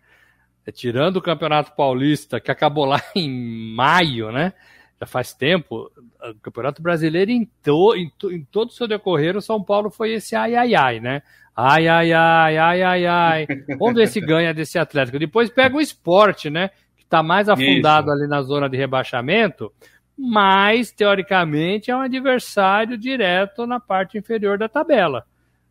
É, 0.65 0.71
tirando 0.71 1.17
o 1.17 1.23
Campeonato 1.23 1.73
Paulista, 1.75 2.39
que 2.39 2.53
acabou 2.53 2.85
lá 2.85 3.03
em 3.17 3.75
maio, 3.75 4.31
né? 4.31 4.53
Já 5.01 5.07
faz 5.07 5.33
tempo, 5.33 5.91
o 6.23 6.35
Campeonato 6.41 6.81
Brasileiro, 6.81 7.31
em, 7.31 7.49
to, 7.63 7.95
em, 7.97 8.11
to, 8.19 8.33
em 8.33 8.45
todo 8.45 8.69
o 8.69 8.73
seu 8.73 8.87
decorrer, 8.87 9.37
o 9.37 9.43
São 9.43 9.63
Paulo 9.63 9.91
foi 9.91 10.13
esse 10.15 10.37
ai, 10.37 10.55
ai, 10.55 10.75
ai, 10.75 11.01
né? 11.01 11.23
Ai, 11.57 11.87
ai, 11.87 12.13
ai, 12.13 12.57
ai, 12.57 12.83
ai, 12.83 13.07
ai. 13.07 13.47
Vamos 13.79 13.95
ver 13.95 14.09
se 14.09 14.21
ganha 14.23 14.53
desse 14.53 14.77
Atlético. 14.77 15.19
Depois 15.19 15.51
pega 15.51 15.77
o 15.77 15.81
esporte, 15.81 16.51
né? 16.51 16.71
Que 16.97 17.05
está 17.05 17.23
mais 17.23 17.49
afundado 17.49 18.09
Isso. 18.09 18.17
ali 18.17 18.29
na 18.29 18.43
zona 18.43 18.69
de 18.69 18.77
rebaixamento, 18.77 19.73
mas, 20.19 20.91
teoricamente, 20.91 21.91
é 21.91 21.97
um 21.97 22.01
adversário 22.01 22.99
direto 22.99 23.67
na 23.67 23.79
parte 23.79 24.19
inferior 24.19 24.59
da 24.59 24.69
tabela. 24.69 25.25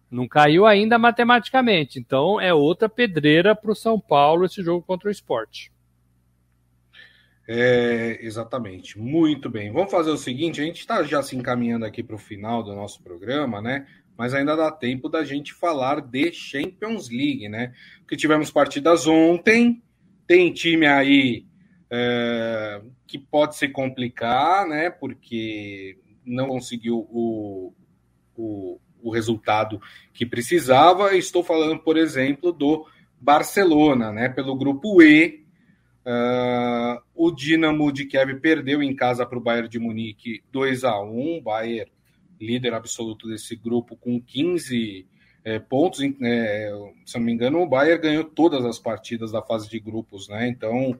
Não 0.10 0.28
caiu 0.28 0.66
ainda 0.66 0.98
matematicamente. 0.98 2.00
Então, 2.00 2.40
é 2.40 2.54
outra 2.54 2.88
pedreira 2.88 3.56
para 3.56 3.72
o 3.72 3.76
São 3.76 4.00
Paulo 4.00 4.46
esse 4.46 4.62
jogo 4.62 4.86
contra 4.86 5.10
o 5.10 5.12
esporte. 5.12 5.73
É, 7.48 8.20
exatamente, 8.22 8.98
muito 8.98 9.50
bem. 9.50 9.72
Vamos 9.72 9.92
fazer 9.92 10.12
o 10.12 10.18
seguinte: 10.18 10.62
a 10.62 10.64
gente 10.64 10.80
está 10.80 11.04
já 11.04 11.22
se 11.22 11.36
encaminhando 11.36 11.86
aqui 11.86 12.02
para 12.02 12.16
o 12.16 12.20
final 12.20 12.64
do 12.64 12.74
nosso 12.74 13.02
programa, 13.04 13.62
né? 13.62 13.86
Mas 14.18 14.34
ainda 14.34 14.56
dá 14.56 14.72
tempo 14.72 15.10
da 15.10 15.24
gente 15.24 15.54
falar 15.54 16.00
de 16.00 16.32
Champions 16.32 17.10
League, 17.10 17.50
né? 17.50 17.74
Porque 18.00 18.16
tivemos 18.16 18.52
partidas 18.52 19.08
ontem, 19.08 19.82
tem 20.26 20.54
time 20.54 20.86
aí 20.86 21.46
é, 21.90 22.82
que 23.06 23.18
pode 23.18 23.58
se 23.58 23.68
complicar, 23.68 24.66
né? 24.68 24.90
Porque 24.90 25.98
não 26.26 26.48
conseguiu 26.48 27.00
o, 27.10 27.74
o, 28.38 28.80
o 29.02 29.12
resultado 29.12 29.82
que 30.14 30.26
precisava. 30.26 31.16
Estou 31.16 31.44
falando, 31.44 31.80
por 31.80 31.98
exemplo, 31.98 32.54
do 32.54 32.86
Barcelona, 33.20 34.12
né? 34.12 34.30
Pelo 34.30 34.56
grupo 34.56 35.02
E, 35.02 35.43
Uh, 36.06 37.02
o 37.16 37.32
Dinamo 37.32 37.92
de 37.92 38.06
Kiev 38.06 38.39
perdeu 38.42 38.84
em 38.84 38.94
casa 38.94 39.26
para 39.26 39.38
o 39.38 39.42
Bayern 39.42 39.70
de 39.70 39.80
Munique 39.80 40.44
2 40.52 40.84
a 40.84 41.02
1 41.02 41.42
Bayern, 41.42 41.92
líder 42.39 42.74
absoluto 42.74 43.28
desse 43.28 43.56
grupo, 43.56 43.96
com 43.96 44.22
15 44.22 45.08
é, 45.46 45.60
pontos. 45.60 46.02
É, 46.22 46.72
se 47.06 47.18
não 47.18 47.26
me 47.26 47.32
engano, 47.32 47.62
o 47.62 47.68
Bayern 47.68 48.02
ganhou 48.02 48.24
todas 48.24 48.66
as 48.66 48.80
partidas 48.80 49.32
da 49.32 49.42
fase 49.42 49.70
de 49.70 49.80
grupos, 49.80 50.28
né? 50.28 50.48
Então, 50.48 50.98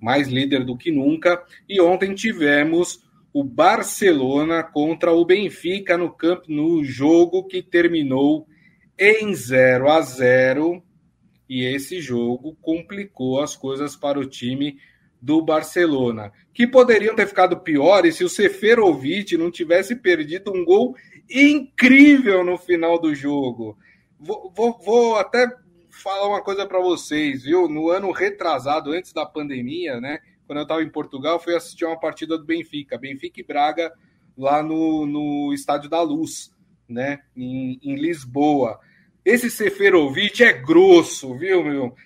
mais 0.00 0.28
líder 0.28 0.64
do 0.64 0.76
que 0.76 0.90
nunca. 0.90 1.42
E 1.68 1.80
ontem 1.80 2.14
tivemos 2.14 3.04
o 3.32 3.44
Barcelona 3.44 4.62
contra 4.62 5.12
o 5.12 5.24
Benfica 5.24 5.98
no 5.98 6.10
campo 6.10 6.44
no 6.48 6.84
jogo 6.84 7.44
que 7.44 7.62
terminou 7.62 8.46
em 8.98 9.34
0 9.34 9.90
a 9.90 10.00
0 10.00 10.82
e 11.48 11.64
esse 11.64 12.00
jogo 12.00 12.56
complicou 12.60 13.40
as 13.40 13.56
coisas 13.56 13.96
para 13.96 14.18
o 14.18 14.26
time 14.26 14.78
do 15.20 15.42
Barcelona, 15.42 16.32
que 16.52 16.66
poderiam 16.66 17.14
ter 17.14 17.26
ficado 17.26 17.58
piores 17.60 18.16
se 18.16 18.24
o 18.24 18.28
Seferovic 18.28 19.36
não 19.36 19.50
tivesse 19.50 19.96
perdido 19.96 20.52
um 20.52 20.64
gol 20.64 20.94
incrível 21.28 22.44
no 22.44 22.58
final 22.58 22.98
do 22.98 23.14
jogo. 23.14 23.76
Vou, 24.18 24.52
vou, 24.54 24.78
vou 24.78 25.16
até 25.16 25.50
falar 25.90 26.28
uma 26.28 26.42
coisa 26.42 26.66
para 26.66 26.80
vocês, 26.80 27.42
viu? 27.42 27.68
No 27.68 27.90
ano 27.90 28.12
retrasado, 28.12 28.92
antes 28.92 29.12
da 29.12 29.26
pandemia, 29.26 30.00
né? 30.00 30.20
Quando 30.46 30.58
eu 30.58 30.62
estava 30.62 30.82
em 30.82 30.90
Portugal, 30.90 31.40
fui 31.40 31.54
assistir 31.54 31.84
uma 31.84 31.98
partida 31.98 32.38
do 32.38 32.44
Benfica, 32.44 32.98
Benfica 32.98 33.40
e 33.40 33.44
Braga, 33.44 33.92
lá 34.36 34.62
no, 34.62 35.06
no 35.06 35.52
Estádio 35.52 35.90
da 35.90 36.00
Luz, 36.02 36.52
né? 36.88 37.20
Em, 37.36 37.80
em 37.82 37.96
Lisboa. 37.96 38.78
Esse 39.26 39.50
Seferovic 39.50 40.44
é 40.44 40.52
grosso, 40.52 41.34
viu, 41.34 41.64
meu? 41.64 41.96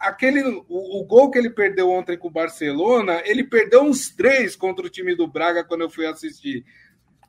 Aquele, 0.00 0.42
o, 0.42 1.00
o, 1.00 1.04
gol 1.04 1.30
que 1.30 1.38
ele 1.38 1.50
perdeu 1.50 1.90
ontem 1.90 2.16
com 2.16 2.28
o 2.28 2.32
Barcelona, 2.32 3.20
ele 3.26 3.44
perdeu 3.44 3.82
uns 3.82 4.08
três 4.08 4.56
contra 4.56 4.86
o 4.86 4.88
time 4.88 5.14
do 5.14 5.26
Braga 5.26 5.62
quando 5.62 5.82
eu 5.82 5.90
fui 5.90 6.06
assistir. 6.06 6.64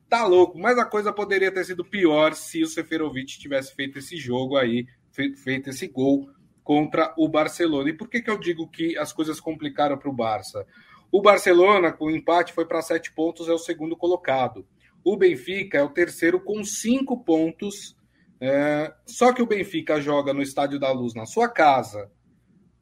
Tá 0.08 0.26
louco, 0.26 0.58
mas 0.58 0.78
a 0.78 0.86
coisa 0.86 1.12
poderia 1.12 1.52
ter 1.52 1.66
sido 1.66 1.84
pior 1.84 2.34
se 2.34 2.64
o 2.64 2.68
Seferovic 2.68 3.38
tivesse 3.38 3.76
feito 3.76 4.00
esse 4.00 4.16
jogo 4.16 4.56
aí, 4.56 4.88
feito, 5.12 5.70
esse 5.70 5.86
gol 5.90 6.30
contra 6.64 7.14
o 7.18 7.28
Barcelona. 7.28 7.90
E 7.90 7.94
por 7.94 8.08
que, 8.08 8.22
que 8.22 8.30
eu 8.30 8.38
digo 8.38 8.70
que 8.70 8.98
as 8.98 9.12
coisas 9.12 9.38
complicaram 9.38 9.98
para 9.98 10.10
o 10.10 10.14
Barça? 10.14 10.66
O 11.12 11.22
Barcelona, 11.22 11.92
com 11.92 12.06
o 12.06 12.12
empate, 12.12 12.54
foi 12.54 12.66
para 12.66 12.82
sete 12.82 13.12
pontos, 13.12 13.50
é 13.50 13.52
o 13.52 13.58
segundo 13.58 13.98
colocado. 13.98 14.66
O 15.04 15.18
Benfica 15.18 15.78
é 15.78 15.84
o 15.84 15.90
terceiro 15.90 16.40
com 16.40 16.64
cinco 16.64 17.22
pontos. 17.22 17.98
É... 18.46 18.94
Só 19.06 19.32
que 19.32 19.42
o 19.42 19.46
Benfica 19.46 20.02
joga 20.02 20.34
no 20.34 20.42
Estádio 20.42 20.78
da 20.78 20.92
Luz, 20.92 21.14
na 21.14 21.26
sua 21.26 21.48
casa, 21.48 22.12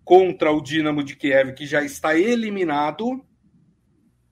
contra 0.03 0.51
o 0.51 0.59
Dinamo 0.59 1.03
de 1.03 1.15
Kiev, 1.15 1.53
que 1.53 1.67
já 1.67 1.83
está 1.83 2.17
eliminado 2.17 3.23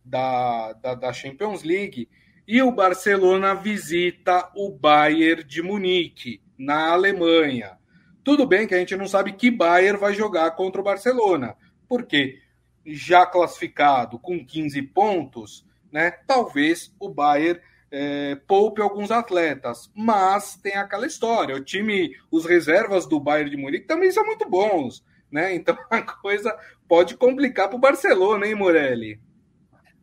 da, 0.04 0.74
da, 0.74 0.96
da 0.96 1.14
Champions 1.14 1.62
League. 1.62 2.10
E 2.48 2.64
o 2.64 2.72
Barcelona 2.72 3.54
visita 3.54 4.52
o 4.56 4.72
Bayern 4.72 5.44
de 5.44 5.62
Munique, 5.62 6.42
na 6.58 6.90
Alemanha. 6.94 7.78
Tudo 8.24 8.48
bem 8.48 8.66
que 8.66 8.74
a 8.74 8.80
gente 8.80 8.96
não 8.96 9.08
sabe 9.08 9.34
que 9.34 9.52
Bayern 9.52 10.00
vai 10.00 10.16
jogar 10.16 10.50
contra 10.52 10.82
o 10.82 10.84
Barcelona, 10.84 11.56
porque 11.88 12.40
já 12.84 13.24
classificado 13.24 14.18
com 14.18 14.44
15 14.44 14.82
pontos, 14.82 15.64
né? 15.92 16.10
Talvez 16.26 16.92
o 17.00 17.08
Bayern 17.08 17.62
é, 17.92 18.36
poupe 18.48 18.82
alguns 18.82 19.12
atletas, 19.12 19.92
mas 19.96 20.56
tem 20.56 20.76
aquela 20.76 21.08
história. 21.08 21.56
O 21.56 21.64
time, 21.64 22.12
os 22.32 22.46
reservas 22.46 23.08
do 23.08 23.20
Bayern 23.20 23.50
de 23.50 23.58
Munique 23.58 23.88
também 23.88 24.12
são 24.12 24.26
muito 24.26 24.50
bons, 24.50 25.04
né? 25.32 25.54
Então 25.60 25.78
a 25.90 26.02
coisa 26.02 26.56
pode 26.88 27.16
complicar 27.16 27.68
para 27.68 27.78
o 27.78 27.80
Barcelona, 27.80 28.48
hein, 28.48 28.56
Morelli? 28.56 29.20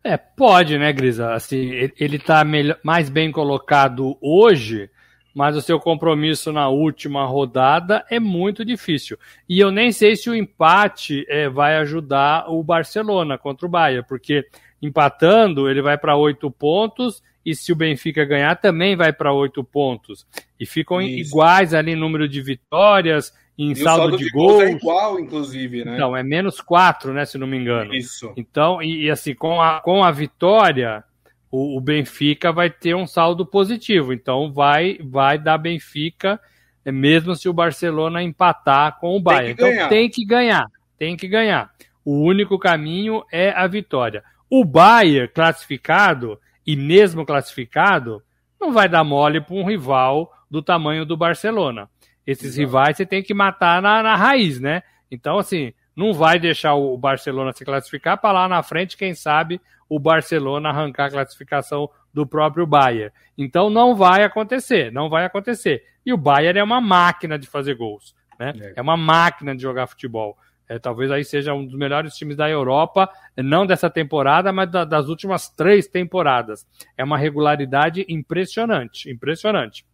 É, 0.03 0.16
pode, 0.16 0.79
né, 0.79 0.92
Grisa? 0.92 1.33
Assim, 1.33 1.90
ele 1.99 2.16
está 2.16 2.44
mais 2.85 3.09
bem 3.09 3.33
colocado 3.33 4.16
hoje, 4.20 4.88
mas 5.35 5.57
o 5.57 5.61
seu 5.61 5.81
compromisso 5.81 6.53
na 6.53 6.68
última 6.68 7.27
rodada 7.27 8.05
é 8.09 8.20
muito 8.20 8.64
difícil. 8.64 9.18
E 9.49 9.59
eu 9.59 9.72
nem 9.72 9.90
sei 9.90 10.14
se 10.14 10.31
o 10.31 10.35
empate 10.35 11.27
é, 11.29 11.49
vai 11.49 11.77
ajudar 11.79 12.49
o 12.49 12.62
Barcelona 12.62 13.37
contra 13.37 13.66
o 13.66 13.68
Bayern, 13.68 14.07
porque 14.09 14.46
empatando 14.81 15.69
ele 15.69 15.83
vai 15.83 15.97
para 15.97 16.17
oito 16.17 16.51
pontos 16.51 17.23
e 17.45 17.55
se 17.55 17.73
o 17.73 17.77
Benfica 17.77 18.25
ganhar 18.25 18.57
também 18.57 18.97
vai 18.97 19.12
para 19.12 19.33
oito 19.33 19.62
pontos. 19.62 20.27
E 20.59 20.67
ficam 20.67 21.01
Isso. 21.01 21.31
iguais 21.31 21.73
ali 21.73 21.93
em 21.93 21.97
número 21.97 22.29
de 22.29 22.43
vitórias 22.43 23.33
em 23.59 23.75
saldo, 23.75 24.03
saldo, 24.03 24.17
de, 24.19 24.25
de 24.25 24.31
gols. 24.31 24.62
É 24.62 24.71
igual, 24.73 25.19
inclusive, 25.19 25.85
né? 25.85 25.95
Então, 25.95 26.17
é 26.17 26.23
menos 26.23 26.61
4, 26.61 27.12
né, 27.12 27.25
se 27.25 27.39
não 27.39 27.47
me 27.47 27.57
engano. 27.57 27.95
Isso. 27.95 28.33
Então, 28.37 28.83
e, 28.83 29.05
e 29.05 29.11
assim, 29.11 29.35
com 29.35 29.62
a, 29.62 29.81
com 29.81 30.05
a 30.05 30.11
vitória, 30.11 31.03
o, 31.51 31.79
o, 31.79 31.81
Benfica 31.81 32.53
vai 32.53 32.69
ter 32.69 32.95
um 32.95 33.07
saldo 33.07 33.47
positivo. 33.47 34.12
Então, 34.12 34.53
vai, 34.53 34.99
vai 35.03 35.39
dar 35.39 35.57
Benfica, 35.57 36.39
é, 36.85 36.93
mesmo 36.93 37.35
se 37.35 37.49
o 37.49 37.53
Barcelona 37.53 38.23
empatar 38.23 38.99
com 38.99 39.17
o 39.17 39.21
Bayern. 39.21 39.53
Então, 39.53 39.69
ganhar. 39.69 39.89
tem 39.89 40.11
que 40.11 40.25
ganhar. 40.25 40.67
Tem 40.99 41.17
que 41.17 41.29
ganhar. 41.29 41.71
O 42.05 42.21
único 42.21 42.59
caminho 42.59 43.25
é 43.33 43.51
a 43.51 43.67
vitória. 43.67 44.23
O 44.51 44.65
Bayern 44.65 45.29
classificado, 45.29 46.41
e 46.67 46.77
mesmo 46.77 47.25
classificado, 47.25 48.23
não 48.61 48.73
vai 48.73 48.89
dar 48.89 49.05
mole 49.05 49.41
para 49.41 49.55
um 49.55 49.65
rival 49.65 50.33
do 50.51 50.63
tamanho 50.63 51.05
do 51.05 51.17
Barcelona. 51.17 51.89
Esses 52.27 52.49
Exato. 52.49 52.61
rivais 52.61 52.97
você 52.97 53.07
tem 53.07 53.23
que 53.23 53.35
matar 53.35 53.81
na, 53.81 54.03
na 54.03 54.17
raiz, 54.17 54.61
né? 54.61 54.83
Então, 55.11 55.39
assim, 55.39 55.73
não 55.95 56.13
vai 56.13 56.39
deixar 56.39 56.75
o 56.75 56.97
Barcelona 56.99 57.53
se 57.53 57.65
classificar 57.65 58.21
para 58.21 58.33
lá 58.33 58.49
na 58.49 58.63
frente, 58.63 58.97
quem 58.97 59.15
sabe, 59.15 59.61
o 59.89 59.99
Barcelona 59.99 60.69
arrancar 60.69 61.07
a 61.07 61.11
classificação 61.11 61.89
do 62.13 62.27
próprio 62.27 62.67
Bayern. 62.67 63.13
Então 63.37 63.71
não 63.71 63.95
vai 63.95 64.25
acontecer, 64.25 64.91
não 64.91 65.09
vai 65.09 65.25
acontecer. 65.25 65.85
E 66.05 66.13
o 66.13 66.17
Bayern 66.17 66.59
é 66.59 66.65
uma 66.65 66.81
máquina 66.81 67.39
de 67.39 67.47
fazer 67.47 67.75
gols, 67.75 68.15
né? 68.39 68.53
É, 68.61 68.73
é 68.77 68.83
uma 68.83 68.97
máquina 68.97 69.55
de 69.55 69.63
jogar 69.63 69.87
futebol. 69.87 70.37
É, 70.68 70.79
talvez 70.79 71.11
aí 71.11 71.24
seja 71.24 71.55
um 71.55 71.64
dos 71.64 71.76
melhores 71.76 72.14
times 72.14 72.37
da 72.37 72.50
Europa, 72.50 73.09
não 73.37 73.64
dessa 73.64 73.88
temporada, 73.88 74.52
mas 74.52 74.70
da, 74.70 74.85
das 74.85 75.09
últimas 75.09 75.48
três 75.48 75.87
temporadas. 75.87 76.66
É 76.96 77.05
uma 77.05 77.16
regularidade 77.16 78.05
impressionante, 78.09 79.11
impressionante. 79.11 79.87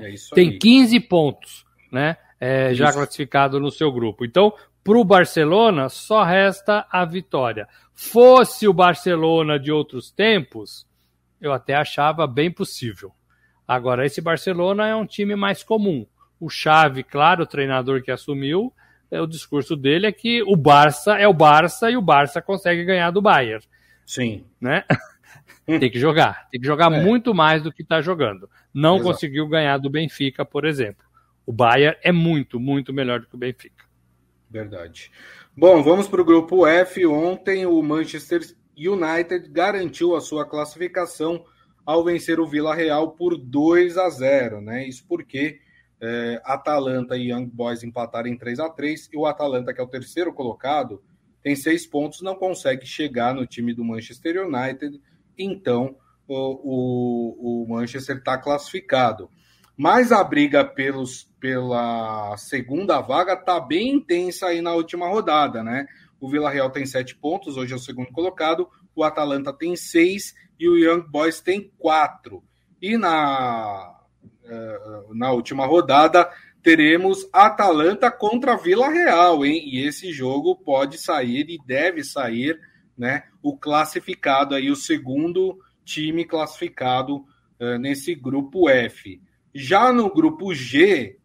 É 0.00 0.14
Tem 0.34 0.50
aí. 0.50 0.58
15 0.58 1.00
pontos, 1.00 1.66
né? 1.92 2.16
É, 2.40 2.72
já 2.72 2.92
classificado 2.92 3.58
no 3.58 3.70
seu 3.70 3.92
grupo. 3.92 4.24
Então, 4.24 4.54
para 4.84 4.96
o 4.96 5.04
Barcelona, 5.04 5.88
só 5.88 6.22
resta 6.22 6.86
a 6.90 7.04
vitória. 7.04 7.68
Fosse 7.94 8.66
o 8.66 8.72
Barcelona 8.72 9.58
de 9.58 9.72
outros 9.72 10.10
tempos, 10.10 10.86
eu 11.40 11.52
até 11.52 11.74
achava 11.74 12.26
bem 12.26 12.50
possível. 12.50 13.12
Agora, 13.66 14.06
esse 14.06 14.20
Barcelona 14.22 14.86
é 14.86 14.94
um 14.94 15.04
time 15.04 15.36
mais 15.36 15.62
comum. 15.62 16.06
O 16.40 16.48
Xavi, 16.48 17.02
claro, 17.02 17.42
o 17.42 17.46
treinador 17.46 18.02
que 18.02 18.10
assumiu, 18.10 18.72
é, 19.10 19.20
o 19.20 19.26
discurso 19.26 19.74
dele 19.74 20.06
é 20.06 20.12
que 20.12 20.42
o 20.42 20.56
Barça 20.56 21.14
é 21.14 21.26
o 21.26 21.32
Barça 21.32 21.90
e 21.90 21.96
o 21.96 22.02
Barça 22.02 22.42
consegue 22.42 22.84
ganhar 22.84 23.10
do 23.10 23.22
Bayern. 23.22 23.64
Sim. 24.04 24.44
Né? 24.60 24.84
tem 25.66 25.90
que 25.90 25.98
jogar. 25.98 26.48
Tem 26.50 26.60
que 26.60 26.66
jogar 26.66 26.92
é. 26.92 27.02
muito 27.02 27.34
mais 27.34 27.62
do 27.62 27.72
que 27.72 27.82
está 27.82 28.00
jogando. 28.00 28.48
Não 28.72 28.96
Exato. 28.96 29.12
conseguiu 29.12 29.48
ganhar 29.48 29.78
do 29.78 29.90
Benfica, 29.90 30.44
por 30.44 30.64
exemplo. 30.64 31.04
O 31.46 31.52
Bayern 31.52 31.96
é 32.02 32.12
muito, 32.12 32.60
muito 32.60 32.92
melhor 32.92 33.20
do 33.20 33.26
que 33.26 33.34
o 33.34 33.38
Benfica. 33.38 33.84
Verdade. 34.50 35.10
Bom, 35.56 35.82
vamos 35.82 36.06
para 36.06 36.20
o 36.20 36.24
grupo 36.24 36.66
F. 36.66 37.06
Ontem 37.06 37.66
o 37.66 37.82
Manchester 37.82 38.40
United 38.76 39.48
garantiu 39.50 40.14
a 40.14 40.20
sua 40.20 40.46
classificação 40.46 41.44
ao 41.84 42.04
vencer 42.04 42.38
o 42.38 42.46
Vila 42.46 42.74
Real 42.74 43.12
por 43.12 43.36
2 43.36 43.96
a 43.96 44.08
0, 44.08 44.60
né? 44.60 44.86
Isso 44.86 45.04
porque 45.08 45.58
é, 46.00 46.40
Atalanta 46.44 47.16
e 47.16 47.30
Young 47.30 47.46
Boys 47.46 47.82
empataram 47.82 48.28
em 48.28 48.36
3 48.36 48.60
a 48.60 48.68
3 48.68 49.10
e 49.12 49.16
o 49.16 49.26
Atalanta, 49.26 49.72
que 49.74 49.80
é 49.80 49.84
o 49.84 49.88
terceiro 49.88 50.32
colocado, 50.32 51.02
tem 51.42 51.54
seis 51.54 51.86
pontos, 51.86 52.20
não 52.20 52.34
consegue 52.34 52.84
chegar 52.84 53.34
no 53.34 53.46
time 53.46 53.72
do 53.72 53.84
Manchester 53.84 54.46
United 54.46 55.00
então 55.38 55.96
o, 56.26 56.34
o, 56.34 57.62
o 57.64 57.68
Manchester 57.68 58.16
está 58.16 58.36
classificado. 58.36 59.30
Mas 59.76 60.10
a 60.10 60.22
briga 60.24 60.64
pelos, 60.64 61.30
pela 61.38 62.36
segunda 62.36 63.00
vaga 63.00 63.34
está 63.34 63.60
bem 63.60 63.94
intensa 63.94 64.48
aí 64.48 64.60
na 64.60 64.74
última 64.74 65.08
rodada, 65.08 65.62
né? 65.62 65.86
O 66.20 66.28
Vila 66.28 66.50
Real 66.50 66.68
tem 66.68 66.84
sete 66.84 67.14
pontos, 67.14 67.56
hoje 67.56 67.72
é 67.72 67.76
o 67.76 67.78
segundo 67.78 68.10
colocado. 68.10 68.68
O 68.94 69.04
Atalanta 69.04 69.52
tem 69.52 69.76
seis 69.76 70.34
e 70.58 70.68
o 70.68 70.76
Young 70.76 71.08
Boys 71.08 71.40
tem 71.40 71.72
quatro. 71.78 72.42
E 72.82 72.98
na, 72.98 73.97
na 75.14 75.32
última 75.32 75.66
rodada 75.66 76.28
teremos 76.62 77.28
Atalanta 77.32 78.10
contra 78.10 78.56
Vila 78.56 78.88
Real, 78.88 79.44
hein? 79.44 79.62
E 79.64 79.86
esse 79.86 80.12
jogo 80.12 80.56
pode 80.56 80.98
sair 80.98 81.46
e 81.48 81.58
deve 81.66 82.04
sair 82.04 82.60
né, 82.96 83.24
o 83.42 83.56
classificado 83.56 84.54
aí, 84.54 84.70
o 84.70 84.76
segundo 84.76 85.58
time 85.84 86.24
classificado 86.24 87.24
uh, 87.60 87.78
nesse 87.78 88.14
grupo 88.14 88.68
F. 88.68 89.20
Já 89.54 89.92
no 89.92 90.12
grupo 90.12 90.52
G, 90.52 91.16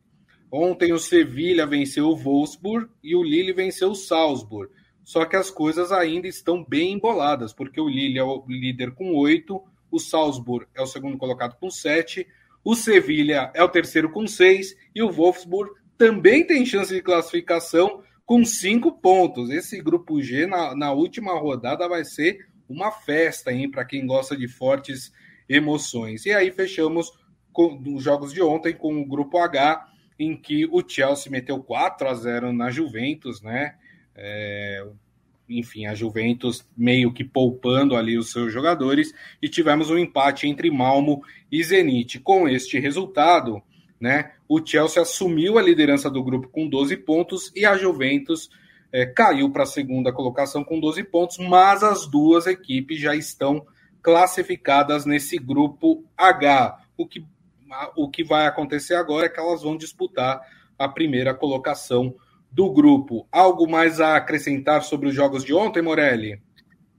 ontem 0.51 0.93
o 0.93 0.99
Sevilha 0.99 1.65
venceu 1.65 2.07
o 2.07 2.15
Wolfsburg 2.15 2.88
e 3.03 3.15
o 3.15 3.23
Lille 3.23 3.51
venceu 3.51 3.91
o 3.91 3.95
Salzburg. 3.95 4.71
Só 5.03 5.25
que 5.25 5.36
as 5.36 5.51
coisas 5.51 5.91
ainda 5.91 6.27
estão 6.27 6.63
bem 6.63 6.93
emboladas, 6.93 7.51
porque 7.51 7.81
o 7.81 7.89
Lille 7.89 8.19
é 8.19 8.23
o 8.23 8.45
líder 8.47 8.91
com 8.91 9.13
oito, 9.15 9.62
o 9.91 9.99
Salzburg 9.99 10.65
é 10.73 10.81
o 10.81 10.88
segundo 10.88 11.17
colocado 11.17 11.57
com 11.59 11.69
sete, 11.69 12.25
o 12.63 12.76
Sevilha 12.76 13.52
é 13.54 13.63
o 13.63 13.69
terceiro 13.69 14.10
com 14.10 14.26
seis 14.26 14.76
e 14.95 15.02
o 15.02 15.12
Wolfsburg 15.12 15.71
também 15.97 16.45
tem 16.45 16.65
chance 16.65 16.93
de 16.93 17.02
classificação, 17.02 18.02
com 18.26 18.43
cinco 18.45 18.91
pontos. 18.91 19.49
Esse 19.49 19.82
grupo 19.82 20.21
G, 20.21 20.47
na, 20.47 20.76
na 20.76 20.91
última 20.91 21.34
rodada, 21.38 21.88
vai 21.88 22.04
ser 22.06 22.47
uma 22.67 22.91
festa, 22.91 23.52
hein, 23.52 23.69
para 23.69 23.86
quem 23.86 24.06
gosta 24.06 24.36
de 24.36 24.47
fortes 24.47 25.12
emoções. 25.47 26.26
E 26.26 26.32
aí 26.32 26.52
fechamos 26.52 27.12
com 27.52 27.82
os 27.95 28.04
jogos 28.04 28.34
de 28.34 28.41
ontem 28.41 28.73
com 28.73 28.99
o 28.99 29.06
grupo 29.06 29.38
H, 29.38 29.86
em 30.17 30.36
que 30.36 30.65
o 30.65 30.84
Chelsea 30.88 31.32
meteu 31.32 31.62
4 31.62 32.08
a 32.08 32.13
0 32.13 32.54
na 32.54 32.71
Juventus, 32.71 33.41
né? 33.41 33.76
É, 34.15 34.86
enfim, 35.49 35.86
a 35.86 35.93
Juventus 35.93 36.65
meio 36.75 37.13
que 37.13 37.23
poupando 37.23 37.95
ali 37.95 38.17
os 38.17 38.32
seus 38.32 38.51
jogadores, 38.51 39.13
e 39.41 39.49
tivemos 39.49 39.89
um 39.89 39.97
empate 39.97 40.47
entre 40.47 40.71
Malmo 40.71 41.21
e 41.51 41.63
Zenit. 41.63 42.19
Com 42.19 42.47
este 42.47 42.79
resultado, 42.79 43.62
né? 43.99 44.34
O 44.49 44.65
Chelsea 44.65 45.01
assumiu 45.01 45.58
a 45.58 45.62
liderança 45.62 46.10
do 46.10 46.23
grupo 46.23 46.49
com 46.49 46.67
12 46.67 46.97
pontos 46.97 47.51
e 47.56 47.65
a 47.65 47.77
Juventus 47.77 48.49
é, 48.91 49.06
caiu 49.06 49.49
para 49.49 49.63
a 49.63 49.65
segunda 49.65 50.12
colocação 50.12 50.63
com 50.63 50.79
12 50.79 51.03
pontos, 51.06 51.38
mas 51.38 51.84
as 51.84 52.06
duas 52.06 52.45
equipes 52.45 52.99
já 52.99 53.15
estão 53.15 53.65
classificadas 54.01 55.06
nesse 55.06 55.38
grupo 55.38 56.03
H. 56.17 56.77
O 56.97 57.08
que, 57.08 57.25
o 57.95 58.10
que 58.10 58.23
vai 58.23 58.45
acontecer 58.45 58.95
agora 58.95 59.25
é 59.25 59.29
que 59.29 59.39
elas 59.39 59.63
vão 59.63 59.77
disputar 59.77 60.41
a 60.77 60.88
primeira 60.89 61.34
colocação 61.34 62.13
do 62.53 62.71
grupo. 62.71 63.27
Algo 63.31 63.69
mais 63.69 63.99
a 63.99 64.15
acrescentar 64.15 64.83
sobre 64.83 65.09
os 65.09 65.15
jogos 65.15 65.43
de 65.43 65.53
ontem, 65.53 65.81
Morelli? 65.81 66.39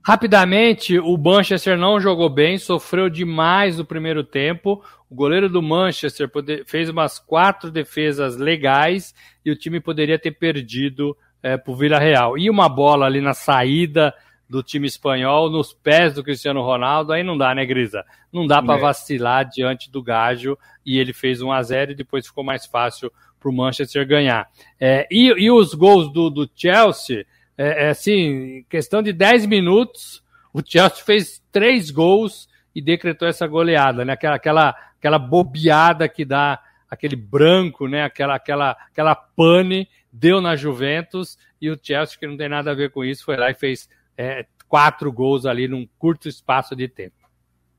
Rapidamente, 0.03 0.99
o 0.99 1.17
Manchester 1.17 1.77
não 1.77 1.99
jogou 1.99 2.29
bem, 2.29 2.59
sofreu 2.59 3.09
demais 3.09 3.77
no 3.77 3.85
primeiro 3.85 4.23
tempo. 4.23 4.83
O 5.09 5.15
goleiro 5.15 5.49
do 5.49 5.63
Manchester 5.63 6.29
fez 6.67 6.89
umas 6.89 7.17
quatro 7.17 7.71
defesas 7.71 8.37
legais 8.37 9.15
e 9.43 9.49
o 9.49 9.55
time 9.55 9.79
poderia 9.79 10.19
ter 10.19 10.31
perdido 10.31 11.17
é, 11.41 11.57
para 11.57 11.71
o 11.71 11.75
Vila 11.75 11.97
Real. 11.97 12.37
E 12.37 12.49
uma 12.49 12.69
bola 12.69 13.07
ali 13.07 13.19
na 13.19 13.33
saída 13.33 14.13
do 14.47 14.61
time 14.61 14.85
espanhol 14.85 15.49
nos 15.49 15.73
pés 15.73 16.13
do 16.13 16.23
Cristiano 16.23 16.61
Ronaldo, 16.61 17.11
aí 17.11 17.23
não 17.23 17.35
dá, 17.35 17.55
né, 17.55 17.65
Grisa? 17.65 18.03
Não 18.31 18.45
dá 18.45 18.61
para 18.61 18.77
é. 18.77 18.81
vacilar 18.81 19.49
diante 19.49 19.89
do 19.89 20.03
Gajo 20.03 20.55
e 20.85 20.99
ele 20.99 21.13
fez 21.13 21.41
1 21.41 21.51
a 21.51 21.63
0 21.63 21.91
e 21.91 21.95
depois 21.95 22.27
ficou 22.27 22.43
mais 22.43 22.65
fácil 22.65 23.11
para 23.45 23.51
o 23.51 23.55
Manchester 23.55 24.07
ganhar. 24.07 24.49
É, 24.79 25.07
e, 25.11 25.27
e, 25.27 25.51
os 25.51 25.75
gols 25.75 26.11
do, 26.11 26.31
do 26.31 26.49
Chelsea, 26.55 27.27
é, 27.55 27.85
é, 27.85 27.89
assim, 27.89 28.65
questão 28.67 29.03
de 29.03 29.13
10 29.13 29.45
minutos, 29.45 30.23
o 30.51 30.61
Chelsea 30.65 31.03
fez 31.05 31.43
três 31.51 31.91
gols 31.91 32.49
e 32.73 32.81
decretou 32.81 33.27
essa 33.27 33.45
goleada, 33.45 34.03
né? 34.03 34.13
Aquela, 34.13 34.35
aquela, 34.35 34.75
aquela 34.97 35.19
bobeada 35.19 36.09
que 36.09 36.25
dá 36.25 36.59
aquele 36.89 37.15
branco, 37.15 37.87
né? 37.87 38.03
Aquela, 38.03 38.35
aquela, 38.35 38.71
aquela 38.71 39.13
pane 39.13 39.87
deu 40.11 40.41
na 40.41 40.55
Juventus 40.55 41.37
e 41.61 41.69
o 41.69 41.79
Chelsea, 41.81 42.17
que 42.17 42.25
não 42.25 42.35
tem 42.35 42.49
nada 42.49 42.71
a 42.71 42.75
ver 42.75 42.89
com 42.89 43.05
isso, 43.05 43.25
foi 43.25 43.37
lá 43.37 43.51
e 43.51 43.53
fez 43.53 43.87
é, 44.17 44.45
quatro 44.67 45.11
gols 45.11 45.45
ali 45.45 45.67
num 45.67 45.87
curto 45.99 46.27
espaço 46.27 46.75
de 46.75 46.87
tempo. 46.87 47.29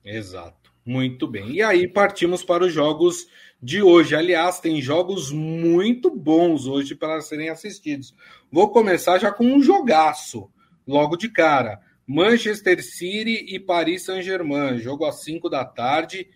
Exato. 0.05 0.66
Muito 0.87 1.27
bem. 1.27 1.51
E 1.51 1.63
aí 1.63 1.89
partimos 1.89 2.45
para 2.45 2.65
os 2.65 2.73
jogos 2.73 3.27
de 3.61 3.83
hoje. 3.83 4.15
Aliás, 4.15 4.61
tem 4.61 4.81
jogos 4.81 5.33
muito 5.33 6.09
bons 6.09 6.69
hoje 6.69 6.95
para 6.95 7.21
serem 7.21 7.49
assistidos. 7.49 8.15
Vou 8.53 8.71
começar 8.71 9.19
já 9.19 9.33
com 9.33 9.45
um 9.45 9.61
jogaço, 9.61 10.49
logo 10.87 11.17
de 11.17 11.29
cara. 11.29 11.81
Manchester 12.07 12.81
City 12.85 13.53
e 13.53 13.59
Paris 13.59 14.05
Saint-Germain, 14.05 14.79
jogo 14.79 15.05
às 15.05 15.25
5 15.25 15.51
da 15.51 15.65
tarde 15.65 16.29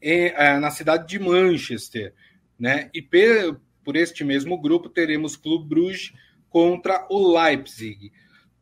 em, 0.00 0.28
é, 0.28 0.58
na 0.58 0.70
cidade 0.70 1.06
de 1.06 1.18
Manchester. 1.18 2.14
Né? 2.58 2.88
E 2.94 3.02
por 3.84 3.96
este 3.96 4.24
mesmo 4.24 4.58
grupo 4.58 4.88
teremos 4.88 5.36
Clube 5.36 5.68
Bruges 5.68 6.14
contra 6.48 7.06
o 7.10 7.38
Leipzig. 7.38 8.10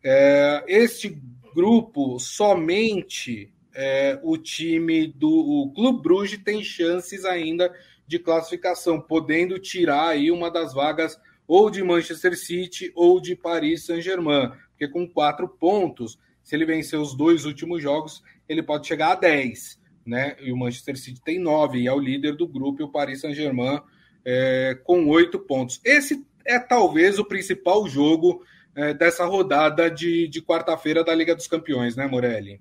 É, 0.03 0.65
este 0.67 1.17
grupo, 1.55 2.19
somente 2.19 3.53
é, 3.81 4.19
o 4.25 4.37
time 4.37 5.07
do 5.07 5.31
o 5.31 5.73
Clube 5.73 6.03
Bruges 6.03 6.43
tem 6.43 6.65
chances 6.65 7.25
ainda 7.25 7.73
de 8.09 8.19
classificação, 8.19 9.01
podendo 9.01 9.57
tirar 9.57 10.09
aí 10.09 10.33
uma 10.33 10.51
das 10.51 10.75
vagas 10.75 11.17
ou 11.47 11.71
de 11.71 11.81
Manchester 11.85 12.37
City 12.37 12.91
ou 12.97 13.21
de 13.21 13.37
Paris 13.37 13.87
Saint-Germain, 13.87 14.51
porque 14.71 14.89
com 14.89 15.09
quatro 15.09 15.49
pontos, 15.49 16.19
se 16.43 16.57
ele 16.57 16.65
vencer 16.65 16.99
os 16.99 17.17
dois 17.17 17.45
últimos 17.45 17.81
jogos, 17.81 18.21
ele 18.49 18.65
pode 18.65 18.85
chegar 18.85 19.13
a 19.13 19.15
10, 19.15 19.81
né? 20.05 20.37
E 20.41 20.51
o 20.51 20.57
Manchester 20.57 20.99
City 20.99 21.23
tem 21.23 21.39
nove, 21.39 21.79
e 21.79 21.87
é 21.87 21.93
o 21.93 22.01
líder 22.01 22.35
do 22.35 22.49
grupo, 22.49 22.83
e 22.83 22.85
o 22.85 22.91
Paris 22.91 23.21
Saint-Germain 23.21 23.81
é, 24.25 24.77
com 24.83 25.07
oito 25.07 25.39
pontos. 25.39 25.81
Esse 25.85 26.27
é 26.45 26.59
talvez 26.59 27.17
o 27.21 27.25
principal 27.25 27.87
jogo 27.87 28.45
é, 28.75 28.93
dessa 28.93 29.25
rodada 29.25 29.89
de, 29.89 30.27
de 30.27 30.43
quarta-feira 30.43 31.05
da 31.05 31.15
Liga 31.15 31.37
dos 31.37 31.47
Campeões, 31.47 31.95
né, 31.95 32.09
Morelli? 32.09 32.61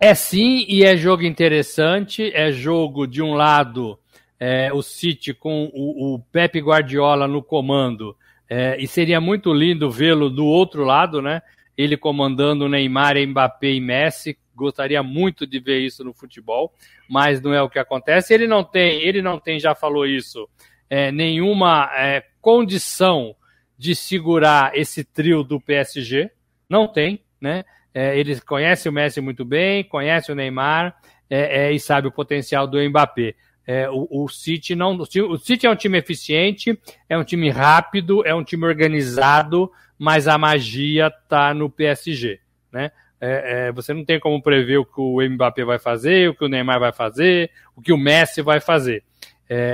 É 0.00 0.14
sim, 0.14 0.64
e 0.68 0.84
é 0.84 0.96
jogo 0.96 1.24
interessante. 1.24 2.30
É 2.32 2.52
jogo, 2.52 3.06
de 3.06 3.20
um 3.20 3.34
lado, 3.34 3.98
é, 4.38 4.72
o 4.72 4.80
City 4.80 5.34
com 5.34 5.70
o, 5.74 6.14
o 6.14 6.18
Pepe 6.20 6.60
Guardiola 6.60 7.26
no 7.26 7.42
comando, 7.42 8.16
é, 8.48 8.76
e 8.80 8.86
seria 8.86 9.20
muito 9.20 9.52
lindo 9.52 9.90
vê-lo 9.90 10.30
do 10.30 10.46
outro 10.46 10.84
lado, 10.84 11.20
né? 11.20 11.42
Ele 11.76 11.96
comandando 11.96 12.68
Neymar, 12.68 13.16
Mbappé 13.16 13.72
e 13.72 13.80
Messi. 13.80 14.38
Gostaria 14.54 15.02
muito 15.02 15.46
de 15.46 15.60
ver 15.60 15.80
isso 15.80 16.02
no 16.04 16.12
futebol, 16.12 16.72
mas 17.08 17.40
não 17.40 17.52
é 17.52 17.60
o 17.60 17.68
que 17.68 17.78
acontece. 17.78 18.32
Ele 18.32 18.46
não 18.46 18.64
tem, 18.64 19.02
ele 19.02 19.20
não 19.20 19.38
tem, 19.38 19.58
já 19.58 19.74
falou 19.74 20.06
isso, 20.06 20.48
é, 20.88 21.12
nenhuma 21.12 21.90
é, 21.94 22.24
condição 22.40 23.36
de 23.76 23.94
segurar 23.94 24.76
esse 24.76 25.04
trio 25.04 25.42
do 25.44 25.60
PSG. 25.60 26.30
Não 26.68 26.88
tem, 26.88 27.20
né? 27.40 27.64
É, 27.94 28.18
ele 28.18 28.40
conhece 28.40 28.88
o 28.88 28.92
Messi 28.92 29.20
muito 29.20 29.44
bem, 29.44 29.82
conhece 29.84 30.30
o 30.30 30.34
Neymar 30.34 30.96
é, 31.28 31.66
é, 31.66 31.72
e 31.72 31.80
sabe 31.80 32.08
o 32.08 32.12
potencial 32.12 32.66
do 32.66 32.78
Mbappé. 32.78 33.34
É, 33.66 33.88
o, 33.90 34.08
o, 34.10 34.28
City 34.28 34.74
não, 34.74 34.96
o 34.96 35.38
City 35.38 35.66
é 35.66 35.70
um 35.70 35.76
time 35.76 35.98
eficiente, 35.98 36.78
é 37.08 37.18
um 37.18 37.24
time 37.24 37.50
rápido, 37.50 38.26
é 38.26 38.34
um 38.34 38.42
time 38.42 38.64
organizado, 38.64 39.70
mas 39.98 40.26
a 40.26 40.38
magia 40.38 41.08
está 41.08 41.52
no 41.52 41.68
PSG, 41.68 42.40
né? 42.72 42.90
É, 43.20 43.66
é, 43.66 43.72
você 43.72 43.92
não 43.92 44.04
tem 44.04 44.20
como 44.20 44.40
prever 44.40 44.78
o 44.78 44.84
que 44.86 45.00
o 45.00 45.20
Mbappé 45.20 45.64
vai 45.64 45.78
fazer, 45.78 46.30
o 46.30 46.34
que 46.34 46.44
o 46.44 46.48
Neymar 46.48 46.78
vai 46.78 46.92
fazer, 46.92 47.50
o 47.74 47.82
que 47.82 47.92
o 47.92 47.98
Messi 47.98 48.40
vai 48.42 48.60
fazer. 48.60 49.02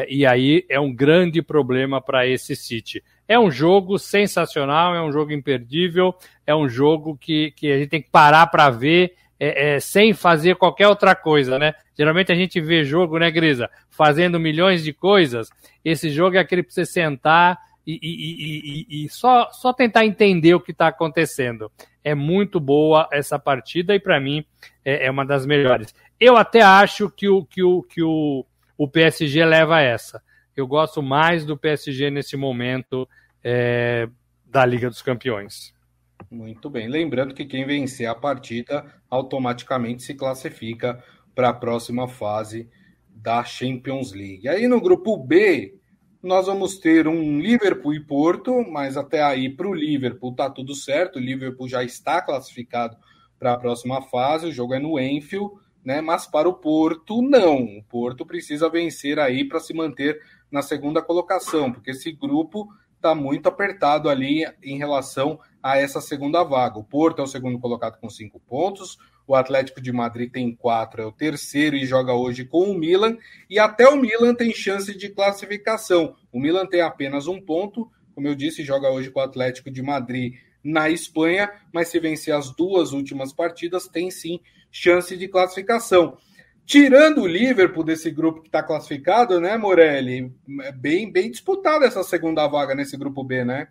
E 0.09 0.25
aí 0.25 0.65
é 0.69 0.79
um 0.79 0.95
grande 0.95 1.43
problema 1.43 2.01
para 2.01 2.27
esse 2.27 2.55
City. 2.57 3.03
É 3.27 3.39
um 3.39 3.51
jogo 3.51 3.99
sensacional, 3.99 4.95
é 4.95 5.03
um 5.03 5.13
jogo 5.13 5.33
imperdível, 5.33 6.15
é 6.47 6.55
um 6.55 6.69
jogo 6.69 7.17
que, 7.17 7.53
que 7.53 7.73
a 7.73 7.79
gente 7.79 7.89
tem 7.89 8.03
que 8.03 8.11
parar 8.11 8.47
para 8.49 8.69
ver 8.71 9.15
é, 9.39 9.75
é, 9.75 9.81
sem 9.81 10.13
fazer 10.13 10.57
qualquer 10.57 10.89
outra 10.89 11.15
coisa, 11.15 11.59
né? 11.59 11.75
Geralmente 11.97 12.33
a 12.33 12.35
gente 12.35 12.61
vê 12.61 12.85
jogo, 12.85 13.19
né, 13.19 13.31
Grisa, 13.31 13.71
fazendo 13.91 14.39
milhões 14.39 14.83
de 14.83 14.93
coisas. 14.93 15.49
Esse 15.85 16.11
jogo 16.11 16.37
é 16.37 16.41
aquele 16.41 16.63
para 16.63 16.73
você 16.73 16.85
sentar 16.85 17.59
e, 17.87 17.99
e, 18.03 18.87
e, 18.99 19.05
e, 19.05 19.09
só, 19.09 19.51
só 19.53 19.73
tentar 19.73 20.07
entender 20.07 20.55
o 20.55 20.61
que 20.61 20.73
está 20.73 20.89
acontecendo. 20.89 21.71
É 22.03 22.15
muito 22.15 22.59
boa 22.59 23.09
essa 23.13 23.39
partida 23.39 23.95
e 23.95 24.01
para 24.01 24.19
mim 24.19 24.45
é, 24.85 25.07
é, 25.07 25.11
uma 25.11 25.25
das 25.25 25.45
melhores. 25.45 25.95
Eu 26.19 26.37
até 26.37 26.63
acho 26.63 27.11
que 27.11 27.29
o, 27.29 27.45
que 27.45 27.63
o, 27.63 27.83
que 27.83 28.03
o, 28.03 28.47
o 28.79 28.89
PSG 28.89 29.45
leva 29.45 29.81
essa. 29.81 30.23
Eu 30.57 30.67
gosto 30.67 31.03
mais 31.03 31.45
do 31.45 31.57
PSG 31.57 32.11
nesse 32.11 32.37
momento 32.37 33.09
é, 33.43 34.09
da 34.47 34.65
Liga 34.65 34.89
dos 34.89 35.03
Campeões. 35.03 35.75
Muito 36.31 36.71
bem. 36.71 36.89
Lembrando 36.89 37.35
que 37.35 37.45
quem 37.45 37.67
vencer 37.67 38.07
a 38.07 38.15
partida 38.15 38.85
automaticamente 39.11 40.03
se 40.03 40.15
classifica 40.15 41.03
para 41.35 41.51
a 41.51 41.55
próxima 41.55 42.09
fase 42.09 42.69
da 43.09 43.43
Champions 43.45 44.13
League. 44.13 44.49
Aí 44.49 44.69
no 44.69 44.81
grupo 44.81 45.17
B, 45.17 45.79
nós 46.23 46.47
vamos 46.47 46.79
ter 46.79 47.07
um 47.09 47.39
Liverpool 47.39 47.95
e 47.95 48.01
Porto, 48.01 48.65
mas 48.71 48.97
até 48.97 49.23
aí 49.23 49.49
para 49.49 49.69
o 49.69 49.75
Liverpool 49.75 50.35
tá 50.35 50.49
tudo 50.49 50.75
certo. 50.75 51.17
O 51.17 51.23
Liverpool 51.23 51.69
já 51.69 51.83
está 51.83 52.23
classificado 52.23 52.97
para 53.39 53.53
a 53.53 53.59
próxima 53.59 54.01
fase. 54.03 54.47
O 54.47 54.53
jogo 54.53 54.75
é 54.75 54.79
no 54.79 54.99
Enfield, 54.99 55.53
né? 55.85 56.01
Mas 56.01 56.27
para 56.27 56.49
o 56.49 56.55
Porto 56.55 57.21
não. 57.21 57.63
O 57.79 57.83
Porto 57.85 58.25
precisa 58.25 58.71
vencer 58.71 59.19
aí 59.19 59.45
para 59.45 59.61
se 59.61 59.75
manter 59.75 60.21
na 60.55 60.63
segunda 60.63 61.03
colocação, 61.03 61.73
porque 61.73 61.91
esse 61.91 62.13
grupo 62.13 62.69
está 62.95 63.13
muito 63.13 63.49
apertado 63.49 64.09
ali 64.09 64.47
em 64.63 64.79
relação 64.79 65.41
a 65.61 65.77
essa 65.77 66.01
segunda 66.01 66.45
vaga. 66.45 66.79
O 66.79 66.85
Porto 66.85 67.19
é 67.19 67.25
o 67.25 67.27
segundo 67.27 67.59
colocado 67.59 67.99
com 67.99 68.09
cinco 68.09 68.39
pontos, 68.39 68.97
o 69.27 69.35
Atlético 69.35 69.81
de 69.81 69.91
Madrid 69.91 70.31
tem 70.31 70.55
quatro, 70.55 71.03
é 71.03 71.05
o 71.05 71.11
terceiro 71.11 71.75
e 71.75 71.85
joga 71.85 72.13
hoje 72.13 72.45
com 72.45 72.71
o 72.71 72.79
Milan, 72.79 73.19
e 73.51 73.59
até 73.59 73.89
o 73.89 73.97
Milan 73.97 74.33
tem 74.33 74.55
chance 74.55 74.97
de 74.97 75.09
classificação. 75.09 76.15
O 76.33 76.39
Milan 76.39 76.67
tem 76.67 76.83
apenas 76.83 77.27
um 77.27 77.41
ponto, 77.41 77.91
como 78.15 78.29
eu 78.29 78.35
disse, 78.37 78.63
joga 78.63 78.89
hoje 78.89 79.11
com 79.11 79.19
o 79.19 79.25
Atlético 79.25 79.73
de 79.73 79.83
Madrid 79.83 80.35
na 80.63 80.89
Espanha, 80.89 81.51
mas 81.73 81.89
se 81.89 81.99
vencer 81.99 82.33
as 82.33 82.55
duas 82.55 82.93
últimas 82.93 83.33
partidas, 83.33 83.89
tem 83.89 84.09
sim 84.09 84.39
chance 84.71 85.17
de 85.17 85.27
classificação. 85.27 86.17
Tirando 86.67 87.23
o 87.23 87.27
Liverpool 87.27 87.85
desse 87.85 88.11
grupo 88.11 88.41
que 88.41 88.49
está 88.49 88.63
classificado, 88.63 89.39
né, 89.39 89.57
Morelli? 89.57 90.33
É 90.63 90.73
bem, 90.73 91.11
bem 91.11 91.31
disputada 91.31 91.85
essa 91.85 92.03
segunda 92.03 92.47
vaga 92.47 92.75
nesse 92.75 92.97
grupo 92.97 93.23
B, 93.23 93.45
né? 93.45 93.69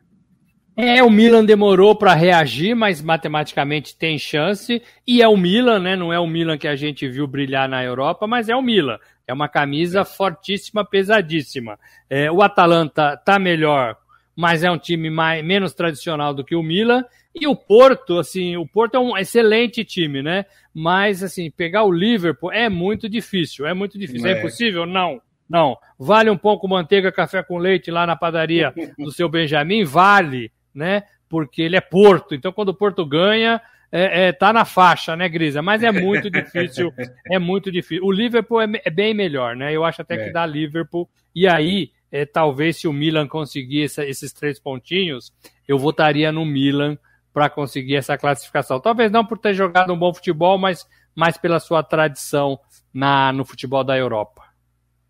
É, 0.75 1.03
o 1.03 1.09
Milan 1.09 1.45
demorou 1.45 1.95
para 1.95 2.15
reagir, 2.15 2.75
mas 2.75 2.99
matematicamente 3.01 3.95
tem 3.95 4.17
chance. 4.17 4.81
E 5.07 5.21
é 5.21 5.27
o 5.27 5.37
Milan, 5.37 5.79
né? 5.79 5.95
Não 5.95 6.11
é 6.11 6.19
o 6.19 6.25
Milan 6.25 6.57
que 6.57 6.67
a 6.67 6.75
gente 6.75 7.07
viu 7.07 7.27
brilhar 7.27 7.69
na 7.69 7.83
Europa, 7.83 8.25
mas 8.25 8.49
é 8.49 8.55
o 8.55 8.61
Milan. 8.61 8.97
É 9.27 9.33
uma 9.33 9.47
camisa 9.47 10.01
é. 10.01 10.05
fortíssima, 10.05 10.83
pesadíssima. 10.83 11.79
É, 12.09 12.31
o 12.31 12.41
Atalanta 12.41 13.15
tá 13.17 13.37
melhor, 13.37 13.97
mas 14.35 14.63
é 14.63 14.71
um 14.71 14.77
time 14.77 15.09
mais, 15.11 15.43
menos 15.45 15.73
tradicional 15.73 16.33
do 16.33 16.43
que 16.43 16.55
o 16.55 16.63
Milan. 16.63 17.05
E 17.35 17.47
o 17.47 17.55
Porto, 17.55 18.19
assim, 18.19 18.55
o 18.57 18.67
Porto 18.67 18.95
é 18.95 18.99
um 18.99 19.17
excelente 19.17 19.83
time, 19.83 20.21
né? 20.21 20.45
Mas, 20.73 21.23
assim, 21.23 21.49
pegar 21.49 21.83
o 21.83 21.91
Liverpool 21.91 22.51
é 22.51 22.69
muito 22.69 23.09
difícil. 23.09 23.65
É 23.65 23.73
muito 23.73 23.97
difícil. 23.97 24.27
É, 24.27 24.33
é 24.33 24.39
impossível? 24.39 24.85
Não. 24.85 25.19
Não. 25.49 25.77
Vale 25.97 26.29
um 26.29 26.37
pouco 26.37 26.67
manteiga, 26.67 27.11
café 27.11 27.41
com 27.43 27.57
leite 27.57 27.89
lá 27.89 28.05
na 28.05 28.15
padaria 28.15 28.73
do 28.97 29.11
seu 29.11 29.27
Benjamin? 29.27 29.83
Vale, 29.83 30.51
né? 30.73 31.03
Porque 31.27 31.63
ele 31.63 31.75
é 31.75 31.81
Porto. 31.81 32.35
Então, 32.35 32.51
quando 32.51 32.69
o 32.69 32.73
Porto 32.73 33.05
ganha, 33.05 33.59
é, 33.91 34.27
é, 34.27 34.31
tá 34.31 34.53
na 34.53 34.65
faixa, 34.65 35.15
né, 35.15 35.27
Grisa? 35.27 35.61
Mas 35.61 35.83
é 35.83 35.91
muito 35.91 36.29
difícil. 36.31 36.93
é 37.29 37.39
muito 37.39 37.71
difícil. 37.71 38.05
O 38.05 38.11
Liverpool 38.11 38.61
é, 38.61 38.67
é 38.85 38.89
bem 38.89 39.13
melhor, 39.13 39.55
né? 39.55 39.71
Eu 39.71 39.83
acho 39.83 40.01
até 40.01 40.17
que 40.17 40.29
é. 40.29 40.31
dá 40.31 40.45
Liverpool. 40.45 41.09
E 41.35 41.47
aí, 41.47 41.91
é, 42.11 42.25
talvez 42.25 42.77
se 42.77 42.87
o 42.87 42.93
Milan 42.93 43.27
conseguir 43.27 43.85
essa, 43.85 44.05
esses 44.05 44.31
três 44.31 44.59
pontinhos, 44.59 45.33
eu 45.67 45.79
votaria 45.79 46.31
no 46.31 46.45
Milan 46.45 46.97
para 47.33 47.49
conseguir 47.49 47.95
essa 47.95 48.17
classificação. 48.17 48.79
Talvez 48.79 49.11
não 49.11 49.25
por 49.25 49.37
ter 49.37 49.53
jogado 49.53 49.91
um 49.91 49.97
bom 49.97 50.13
futebol, 50.13 50.57
mas 50.57 50.87
mais 51.15 51.37
pela 51.37 51.59
sua 51.59 51.83
tradição 51.83 52.59
na, 52.93 53.33
no 53.33 53.43
futebol 53.43 53.83
da 53.83 53.97
Europa. 53.97 54.43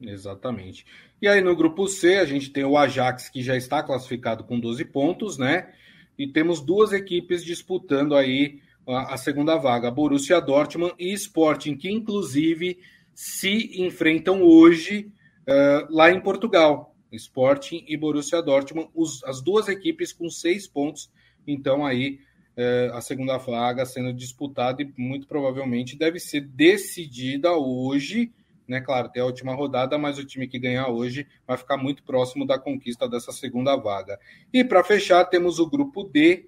Exatamente. 0.01 0.85
E 1.21 1.27
aí 1.27 1.41
no 1.41 1.55
grupo 1.55 1.87
C, 1.87 2.15
a 2.15 2.25
gente 2.25 2.49
tem 2.49 2.63
o 2.63 2.77
Ajax, 2.77 3.29
que 3.29 3.41
já 3.41 3.55
está 3.55 3.81
classificado 3.83 4.43
com 4.43 4.59
12 4.59 4.85
pontos, 4.85 5.37
né? 5.37 5.73
E 6.17 6.27
temos 6.27 6.61
duas 6.61 6.91
equipes 6.91 7.43
disputando 7.43 8.15
aí 8.15 8.59
a, 8.87 9.13
a 9.13 9.17
segunda 9.17 9.55
vaga. 9.57 9.89
Borussia 9.89 10.39
Dortmund 10.41 10.93
e 10.99 11.13
Sporting, 11.13 11.75
que 11.75 11.89
inclusive 11.89 12.79
se 13.13 13.81
enfrentam 13.81 14.41
hoje 14.41 15.11
uh, 15.47 15.87
lá 15.89 16.11
em 16.11 16.19
Portugal. 16.19 16.93
Sporting 17.11 17.85
e 17.87 17.95
Borussia 17.95 18.41
Dortmund, 18.41 18.89
os, 18.93 19.23
as 19.23 19.41
duas 19.41 19.67
equipes 19.67 20.11
com 20.11 20.29
seis 20.29 20.67
pontos. 20.67 21.09
Então 21.47 21.85
aí 21.85 22.19
uh, 22.57 22.93
a 22.93 23.01
segunda 23.01 23.37
vaga 23.37 23.85
sendo 23.85 24.13
disputada 24.13 24.81
e 24.81 24.93
muito 24.97 25.27
provavelmente 25.27 25.97
deve 25.97 26.19
ser 26.19 26.41
decidida 26.41 27.51
hoje. 27.53 28.31
Né, 28.65 28.79
claro, 28.79 29.09
tem 29.09 29.21
a 29.21 29.25
última 29.25 29.53
rodada, 29.53 29.97
mas 29.97 30.17
o 30.17 30.25
time 30.25 30.47
que 30.47 30.57
ganhar 30.57 30.87
hoje 30.87 31.27
vai 31.45 31.57
ficar 31.57 31.75
muito 31.75 32.01
próximo 32.03 32.47
da 32.47 32.57
conquista 32.57 33.09
dessa 33.09 33.33
segunda 33.33 33.75
vaga. 33.75 34.17
E 34.53 34.63
para 34.63 34.83
fechar, 34.83 35.25
temos 35.25 35.59
o 35.59 35.69
grupo 35.69 36.03
D, 36.05 36.47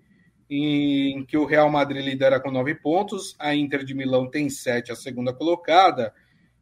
em 0.50 1.26
que 1.26 1.38
o 1.38 1.46
Real 1.46 1.70
Madrid 1.70 2.06
lidera 2.06 2.39
com 2.39 2.52
nove 2.52 2.74
pontos, 2.74 3.36
a 3.38 3.54
Inter 3.54 3.84
de 3.84 3.93
Milão 3.93 4.30
tem 4.30 4.50
sete, 4.50 4.93
a 4.93 4.96
segunda 4.96 5.34
colocada, 5.34 6.14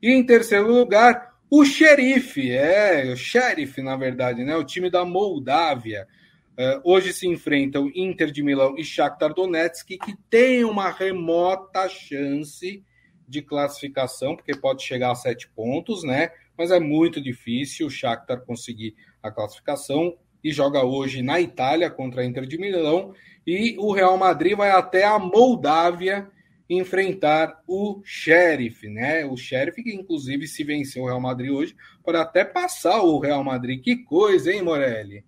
e 0.02 0.12
em 0.12 0.26
terceiro 0.26 0.74
lugar, 0.74 1.34
o 1.50 1.64
Xerife, 1.64 2.52
é, 2.52 3.12
o 3.14 3.16
Sheriff, 3.16 3.80
na 3.82 3.96
verdade, 3.96 4.44
né? 4.44 4.56
O 4.56 4.64
time 4.64 4.90
da 4.90 5.06
Moldávia. 5.06 6.08
Uh, 6.54 6.80
hoje 6.84 7.12
se 7.14 7.28
enfrentam 7.28 7.92
Inter 7.96 8.32
de 8.32 8.44
Milão 8.44 8.76
e 8.78 8.84
Shakhtar 8.84 9.34
Donetsk, 9.34 9.88
que 9.98 10.16
tem 10.30 10.64
uma 10.64 10.92
remota 10.92 11.90
chance 11.90 12.84
de 13.28 13.42
classificação, 13.42 14.36
porque 14.36 14.56
pode 14.56 14.84
chegar 14.84 15.12
a 15.12 15.16
sete 15.16 15.50
pontos, 15.50 16.04
né? 16.04 16.30
Mas 16.56 16.70
é 16.70 16.80
muito 16.80 17.20
difícil 17.20 17.88
o 17.88 17.90
Shakhtar 17.90 18.42
conseguir 18.46 18.96
a 19.24 19.32
classificação 19.32 20.16
e 20.44 20.52
joga 20.52 20.84
hoje 20.84 21.24
na 21.24 21.42
Itália 21.42 21.90
contra 21.90 22.22
a 22.22 22.26
Inter 22.26 22.46
de 22.46 22.60
Milão. 22.60 23.14
E 23.48 23.76
o 23.80 23.92
Real 23.92 24.18
Madrid 24.18 24.56
vai 24.56 24.70
até 24.70 25.06
a 25.06 25.18
Moldávia 25.18 26.30
enfrentar 26.70 27.62
o 27.68 28.02
Sheriff, 28.04 28.88
né? 28.88 29.26
O 29.26 29.36
Sheriff 29.36 29.82
que 29.82 29.94
inclusive 29.94 30.48
se 30.48 30.64
venceu 30.64 31.04
o 31.04 31.08
Real 31.08 31.20
Madrid 31.20 31.52
hoje, 31.52 31.76
pode 32.04 32.18
até 32.18 32.46
passar 32.46 33.02
o 33.02 33.20
Real 33.20 33.44
Madrid. 33.44 33.82
Que 33.82 33.98
coisa, 34.04 34.52
hein, 34.52 34.62
Morelli? 34.62 35.24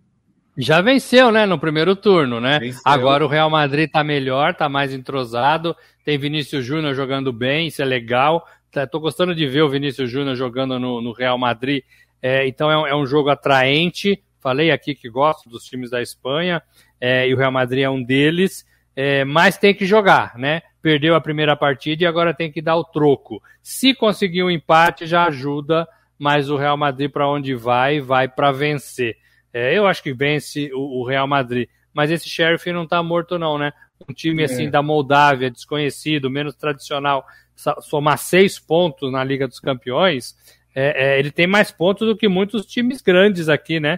Já 0.57 0.79
venceu, 0.81 1.31
né, 1.31 1.45
no 1.45 1.59
primeiro 1.59 1.95
turno, 1.95 2.39
né? 2.39 2.59
Venceu. 2.59 2.81
Agora 2.85 3.25
o 3.25 3.27
Real 3.27 3.49
Madrid 3.49 3.89
tá 3.89 4.03
melhor, 4.03 4.53
tá 4.53 4.69
mais 4.69 4.93
entrosado, 4.93 5.75
tem 6.03 6.17
Vinícius 6.17 6.65
Júnior 6.65 6.95
jogando 6.95 7.33
bem, 7.33 7.67
isso 7.67 7.81
é 7.81 7.85
legal. 7.85 8.45
Tá, 8.71 8.85
tô 8.85 8.99
gostando 8.99 9.33
de 9.33 9.47
ver 9.47 9.61
o 9.61 9.69
Vinícius 9.69 10.09
Júnior 10.09 10.35
jogando 10.35 10.79
no, 10.79 11.01
no, 11.01 11.11
Real 11.11 11.37
Madrid. 11.37 11.83
É, 12.21 12.47
então 12.47 12.69
é 12.71 12.77
um, 12.77 12.87
é 12.87 12.95
um, 12.95 13.05
jogo 13.05 13.29
atraente. 13.29 14.21
Falei 14.39 14.71
aqui 14.71 14.93
que 14.93 15.09
gosto 15.09 15.49
dos 15.49 15.63
times 15.63 15.89
da 15.89 16.01
Espanha, 16.01 16.61
é, 16.99 17.27
e 17.27 17.33
o 17.33 17.37
Real 17.37 17.51
Madrid 17.51 17.83
é 17.83 17.89
um 17.89 18.03
deles. 18.03 18.65
É, 18.95 19.25
mas 19.25 19.57
tem 19.57 19.73
que 19.73 19.85
jogar, 19.85 20.37
né? 20.37 20.61
Perdeu 20.81 21.15
a 21.15 21.21
primeira 21.21 21.55
partida 21.55 22.03
e 22.03 22.07
agora 22.07 22.33
tem 22.33 22.51
que 22.51 22.61
dar 22.61 22.77
o 22.77 22.83
troco. 22.83 23.41
Se 23.61 23.93
conseguir 23.93 24.43
um 24.43 24.51
empate, 24.51 25.05
já 25.05 25.25
ajuda, 25.25 25.87
mas 26.17 26.49
o 26.49 26.55
Real 26.55 26.77
Madrid, 26.77 27.11
para 27.11 27.27
onde 27.27 27.53
vai, 27.55 27.99
vai 27.99 28.27
para 28.27 28.51
vencer. 28.51 29.17
É, 29.57 29.73
eu 29.73 29.87
acho 29.87 30.03
que 30.03 30.13
vence 30.13 30.69
o, 30.73 30.99
o, 30.99 31.05
Real 31.05 31.25
Madrid. 31.25 31.69
Mas 31.93 32.11
esse 32.11 32.27
Sheriff 32.27 32.69
não 32.73 32.83
está 32.83 33.01
morto, 33.01 33.39
não, 33.39 33.57
né? 33.57 33.71
Um 34.05 34.13
time 34.13 34.41
é. 34.41 34.45
assim 34.45 34.69
da 34.69 34.81
Moldávia, 34.81 35.49
desconhecido, 35.49 36.29
menos 36.29 36.55
tradicional, 36.55 37.25
somar 37.81 38.17
seis 38.17 38.59
pontos 38.59 39.09
na 39.09 39.23
Liga 39.23 39.47
dos 39.47 39.61
Campeões, 39.61 40.35
é, 40.75 41.05
é, 41.05 41.19
ele 41.19 41.31
tem 41.31 41.47
mais 41.47 41.71
pontos 41.71 42.05
do 42.05 42.17
que 42.17 42.27
muitos 42.27 42.65
times 42.65 43.01
grandes 43.01 43.47
aqui, 43.47 43.79
né? 43.79 43.97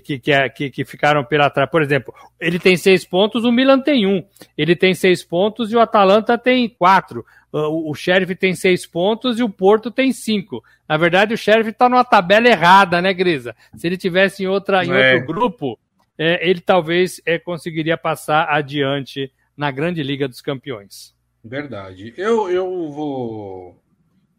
Que, 0.00 0.18
que, 0.18 0.32
é, 0.32 0.48
que, 0.48 0.70
que, 0.70 0.84
ficaram 0.84 1.24
pela 1.24 1.48
trás. 1.48 1.70
Por 1.70 1.80
exemplo, 1.80 2.12
ele 2.38 2.58
tem 2.58 2.76
seis 2.76 3.06
pontos, 3.06 3.44
o 3.44 3.50
Milan 3.50 3.80
tem 3.80 4.06
um. 4.06 4.22
Ele 4.56 4.76
tem 4.76 4.92
seis 4.92 5.24
pontos 5.24 5.72
e 5.72 5.76
o 5.76 5.80
Atalanta 5.80 6.36
tem 6.36 6.68
quatro. 6.68 7.24
O, 7.50 7.90
o 7.90 7.94
Sheriff 7.94 8.34
tem 8.34 8.54
seis 8.54 8.84
pontos 8.84 9.38
e 9.38 9.42
o 9.42 9.48
Porto 9.48 9.90
tem 9.90 10.12
cinco. 10.12 10.62
Na 10.86 10.98
verdade, 10.98 11.32
o 11.32 11.38
Sheriff 11.38 11.70
está 11.70 11.88
numa 11.88 12.04
tabela 12.04 12.48
errada, 12.48 13.00
né, 13.00 13.14
Grisa? 13.14 13.56
Se 13.74 13.86
ele 13.86 13.96
tivesse 13.96 14.44
em, 14.44 14.46
outra, 14.46 14.84
em 14.84 14.90
é. 14.90 15.14
outro 15.14 15.26
grupo, 15.26 15.78
é, 16.18 16.46
ele 16.48 16.60
talvez 16.60 17.20
é, 17.24 17.38
conseguiria 17.38 17.96
passar 17.96 18.48
adiante 18.50 19.32
na 19.56 19.70
Grande 19.70 20.02
Liga 20.02 20.28
dos 20.28 20.42
Campeões. 20.42 21.14
Verdade. 21.42 22.12
Eu, 22.16 22.50
eu 22.50 22.90
vou 22.90 23.82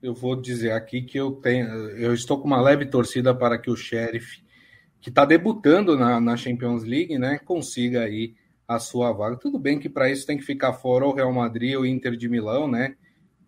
eu 0.02 0.14
vou 0.14 0.36
dizer 0.36 0.72
aqui 0.72 1.02
que 1.02 1.20
eu 1.20 1.32
tenho 1.32 1.68
eu 1.98 2.14
estou 2.14 2.40
com 2.40 2.48
uma 2.48 2.62
leve 2.62 2.86
torcida 2.86 3.36
para 3.36 3.58
que 3.58 3.70
o 3.70 3.76
Sheriff 3.76 4.42
que 5.02 5.10
está 5.10 5.26
debutando 5.26 5.98
na, 5.98 6.20
na, 6.20 6.36
Champions 6.36 6.84
League, 6.84 7.18
né, 7.18 7.40
consiga 7.40 8.04
aí 8.04 8.34
a 8.68 8.80
sua 8.80 9.12
vaga. 9.12 9.38
Tudo 9.38 9.58
bem 9.58 9.80
que 9.80 9.90
para 9.90 10.10
isso 10.10 10.28
tem 10.28 10.38
que 10.38 10.44
ficar 10.44 10.74
fora 10.74 11.06
o 11.06 11.14
Real 11.14 11.32
Madrid 11.34 11.76
ou 11.76 11.82
o 11.82 11.86
Inter 11.86 12.16
de 12.16 12.30
Milão, 12.30 12.68
né? 12.68 12.96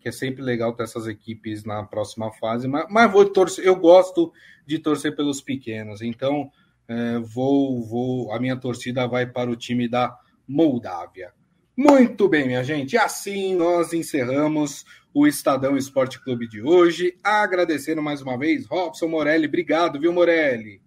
Que 0.00 0.08
é 0.08 0.12
sempre 0.12 0.42
legal 0.42 0.72
ter 0.72 0.82
essas 0.82 1.06
equipes 1.06 1.64
na 1.64 1.84
próxima 1.84 2.32
fase, 2.32 2.66
mas, 2.66 2.86
mas 2.90 3.12
vou 3.12 3.24
torcer, 3.24 3.64
eu 3.64 3.76
gosto 3.76 4.32
de 4.66 4.78
torcer 4.78 5.14
pelos 5.14 5.40
pequenos, 5.40 6.02
então 6.02 6.50
é, 6.88 7.18
vou, 7.20 7.80
vou, 7.82 8.32
a 8.32 8.40
minha 8.40 8.56
torcida 8.56 9.06
vai 9.06 9.26
para 9.26 9.50
o 9.50 9.56
time 9.56 9.88
da 9.88 10.16
Moldávia. 10.48 11.32
Muito 11.76 12.28
bem, 12.28 12.46
minha 12.46 12.64
gente. 12.64 12.96
Assim 12.96 13.54
nós 13.54 13.92
encerramos 13.92 14.84
o 15.14 15.26
Estadão 15.26 15.76
Esporte 15.76 16.22
Clube 16.22 16.48
de 16.48 16.60
hoje. 16.60 17.16
Agradecendo 17.22 18.02
mais 18.02 18.20
uma 18.20 18.36
vez, 18.36 18.66
Robson 18.66 19.08
Morelli. 19.08 19.46
Obrigado, 19.46 20.00
viu, 20.00 20.12
Morelli? 20.12 20.80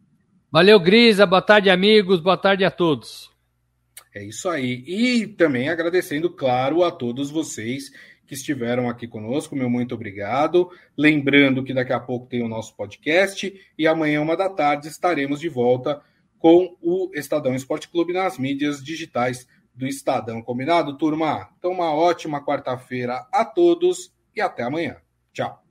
Valeu, 0.56 0.80
Grisa. 0.80 1.26
Boa 1.26 1.42
tarde, 1.42 1.70
amigos. 1.70 2.22
Boa 2.22 2.38
tarde 2.38 2.64
a 2.64 2.72
todos. 2.72 3.30
É 4.16 4.24
isso 4.24 4.48
aí. 4.48 4.86
E 4.88 5.28
também 5.28 5.68
agradecendo, 5.68 6.30
claro, 6.30 6.82
a 6.86 6.90
todos 6.90 7.30
vocês 7.30 7.92
que 8.26 8.36
estiveram 8.36 8.88
aqui 8.88 9.06
conosco. 9.06 9.54
Meu 9.54 9.70
muito 9.70 9.94
obrigado. 9.94 10.70
Lembrando 10.98 11.62
que 11.62 11.74
daqui 11.74 11.92
a 11.92 12.00
pouco 12.00 12.28
tem 12.28 12.42
o 12.42 12.48
nosso 12.48 12.74
podcast 12.74 13.54
e 13.78 13.86
amanhã, 13.86 14.22
uma 14.22 14.38
da 14.38 14.48
tarde, 14.48 14.88
estaremos 14.88 15.42
de 15.42 15.50
volta 15.50 16.02
com 16.40 16.78
o 16.82 17.12
Estadão 17.14 17.54
Esporte 17.54 17.90
Clube 17.90 18.14
nas 18.14 18.38
mídias 18.38 18.82
digitais 18.82 19.46
do 19.74 19.86
Estadão. 19.86 20.42
Combinado, 20.42 20.98
turma? 20.98 21.50
Então, 21.60 21.72
uma 21.72 21.94
ótima 21.94 22.42
quarta-feira 22.42 23.28
a 23.30 23.44
todos 23.44 24.10
e 24.34 24.40
até 24.40 24.64
amanhã. 24.64 24.96
Tchau. 25.34 25.62